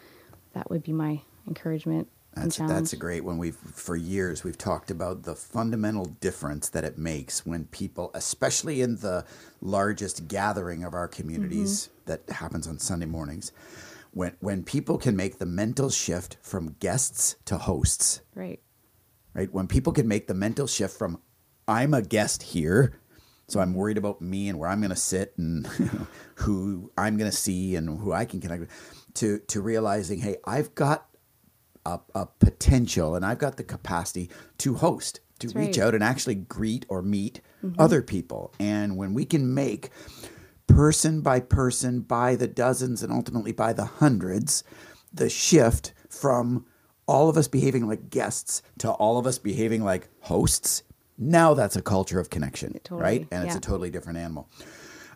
that 0.54 0.70
would 0.70 0.84
be 0.84 0.94
my 0.94 1.22
encouragement 1.48 2.08
That's 2.34 2.58
that's 2.58 2.94
a 2.94 2.98
great 2.98 3.26
one. 3.26 3.38
We've 3.38 3.56
for 3.56 3.96
years 3.96 4.44
we've 4.44 4.58
talked 4.58 4.90
about 4.90 5.24
the 5.24 5.36
fundamental 5.36 6.06
difference 6.06 6.70
that 6.70 6.86
it 6.86 6.98
makes 6.98 7.46
when 7.46 7.66
people, 7.66 8.10
especially 8.14 8.82
in 8.82 8.98
the 8.98 9.26
largest 9.60 10.30
gathering 10.30 10.84
of 10.86 10.94
our 10.94 11.10
communities 11.10 11.90
mm-hmm. 11.90 12.12
that 12.12 12.34
happens 12.34 12.68
on 12.68 12.80
Sunday 12.80 13.06
mornings, 13.06 13.52
when 14.12 14.38
when 14.40 14.64
people 14.64 14.98
can 14.98 15.16
make 15.18 15.40
the 15.40 15.46
mental 15.46 15.90
shift 15.90 16.38
from 16.42 16.78
guests 16.80 17.36
to 17.46 17.58
hosts, 17.58 18.22
right. 18.34 18.62
right? 19.34 19.52
When 19.54 19.68
people 19.68 19.92
can 19.92 20.08
make 20.08 20.28
the 20.28 20.34
mental 20.34 20.68
shift 20.68 20.98
from 20.98 21.22
I'm 21.68 21.94
a 21.94 22.02
guest 22.02 22.44
here, 22.44 23.02
so 23.48 23.60
I'm 23.60 23.74
worried 23.74 23.98
about 23.98 24.22
me 24.22 24.48
and 24.48 24.58
where 24.58 24.70
I'm 24.70 24.80
going 24.80 24.92
to 24.92 24.96
sit 24.96 25.34
and 25.38 25.68
who 26.36 26.94
I'm 26.98 27.18
going 27.18 27.30
to 27.30 27.36
see 27.36 27.76
and 27.76 28.00
who 28.00 28.14
I 28.14 28.24
can 28.24 28.40
connect 28.40 28.62
with, 28.62 28.70
to 29.16 29.40
to 29.40 29.60
realizing, 29.60 30.20
hey, 30.20 30.38
I've 30.46 30.74
got 30.76 31.08
a, 31.86 32.00
a 32.16 32.26
potential 32.26 33.16
and 33.16 33.26
I've 33.26 33.40
got 33.40 33.58
the 33.58 33.64
capacity 33.64 34.30
to 34.60 34.76
host, 34.76 35.20
to 35.40 35.48
That's 35.48 35.56
reach 35.56 35.78
right. 35.78 35.88
out 35.88 35.96
and 35.96 36.04
actually 36.04 36.36
greet 36.36 36.86
or 36.90 37.02
meet 37.02 37.42
other 37.78 38.02
people. 38.02 38.54
And 38.60 38.98
when 38.98 39.14
we 39.14 39.26
can 39.26 39.54
make 39.54 39.90
person 40.68 41.22
by 41.22 41.40
person, 41.40 42.02
by 42.02 42.36
the 42.36 42.48
dozens, 42.48 43.04
and 43.04 43.12
ultimately 43.12 43.52
by 43.52 43.74
the 43.74 43.86
hundreds, 43.86 44.64
the 45.14 45.30
shift 45.30 45.94
from 46.10 46.66
all 47.08 47.30
of 47.30 47.38
us 47.38 47.48
behaving 47.48 47.88
like 47.88 48.10
guests 48.10 48.62
to 48.80 48.90
all 48.92 49.18
of 49.18 49.28
us 49.28 49.38
behaving 49.38 49.84
like 49.84 50.08
hosts, 50.22 50.84
now 51.18 51.54
that's 51.54 51.76
a 51.76 51.82
culture 51.82 52.20
of 52.20 52.30
connection, 52.30 52.80
Totally, 52.84 53.02
right? 53.02 53.28
And 53.32 53.46
it's 53.46 53.56
a 53.56 53.60
totally 53.60 53.90
different 53.90 54.18
animal. 54.18 54.50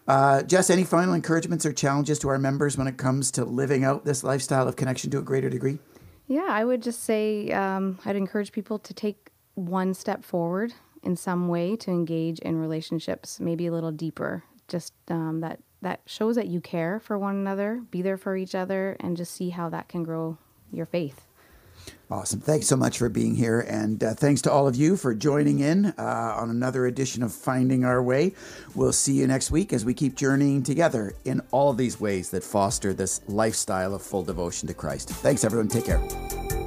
Uh, 0.08 0.44
Jess, 0.44 0.70
any 0.70 0.84
final 0.84 1.16
encouragements 1.16 1.66
or 1.66 1.74
challenges 1.74 2.20
to 2.20 2.30
our 2.30 2.38
members 2.38 2.78
when 2.78 2.86
it 2.86 2.98
comes 2.98 3.32
to 3.32 3.46
living 3.46 3.84
out 3.84 4.06
this 4.06 4.24
lifestyle 4.24 4.68
of 4.68 4.76
connection 4.76 5.10
to 5.12 5.18
a 5.18 5.22
greater 5.24 5.50
degree? 5.50 5.80
Yeah, 6.28 6.48
I 6.48 6.66
would 6.66 6.82
just 6.82 7.04
say 7.04 7.52
um, 7.52 8.00
I'd 8.06 8.16
encourage 8.16 8.52
people 8.52 8.80
to 8.80 8.94
take 8.94 9.32
one 9.54 9.94
step 9.94 10.24
forward 10.24 10.74
in 11.04 11.16
some 11.16 11.48
way 11.48 11.76
to 11.78 11.92
engage 11.92 12.40
in 12.40 12.60
relationships, 12.60 13.40
maybe 13.40 13.68
a 13.68 13.72
little 13.72 13.92
deeper. 13.92 14.44
Just 14.68 14.94
um, 15.10 15.42
that 15.42 15.60
that 15.82 16.02
shows 16.08 16.36
that 16.36 16.48
you 16.48 16.62
care 16.62 17.00
for 17.00 17.18
one 17.18 17.36
another, 17.36 17.84
be 17.92 18.02
there 18.02 18.18
for 18.18 18.36
each 18.36 18.56
other, 18.56 18.98
and 19.00 19.16
just 19.16 19.36
see 19.36 19.52
how 19.52 19.70
that 19.70 19.88
can 19.88 20.04
grow 20.04 20.38
your 20.72 20.88
faith. 20.88 21.25
Awesome. 22.10 22.40
Thanks 22.40 22.68
so 22.68 22.76
much 22.76 23.00
for 23.00 23.10
being 23.10 23.36
here. 23.36 23.62
And 23.62 24.04
uh, 24.04 24.14
thanks 24.14 24.42
to 24.44 24.52
all 24.52 24.68
of 24.68 24.76
you 24.76 24.96
for 24.96 25.16
joining 25.16 25.60
in 25.60 25.88
uh, 25.98 26.36
on 26.38 26.52
another 26.52 26.86
edition 26.86 27.24
of 27.24 27.34
Finding 27.34 27.84
Our 27.84 28.02
Way. 28.02 28.34
We'll 28.76 28.94
see 28.94 29.14
you 29.14 29.28
next 29.28 29.50
week 29.50 29.74
as 29.74 29.84
we 29.84 29.96
keep 29.96 30.16
journeying 30.16 30.64
together 30.64 31.16
in 31.26 31.42
all 31.52 31.74
these 31.74 32.00
ways 32.00 32.30
that 32.30 32.44
foster 32.44 32.94
this 32.94 33.22
lifestyle 33.28 33.96
of 33.96 34.04
full 34.04 34.24
devotion 34.24 34.68
to 34.68 34.74
Christ. 34.74 35.10
Thanks, 35.10 35.44
everyone. 35.44 35.68
Take 35.68 35.86
care. 35.86 36.65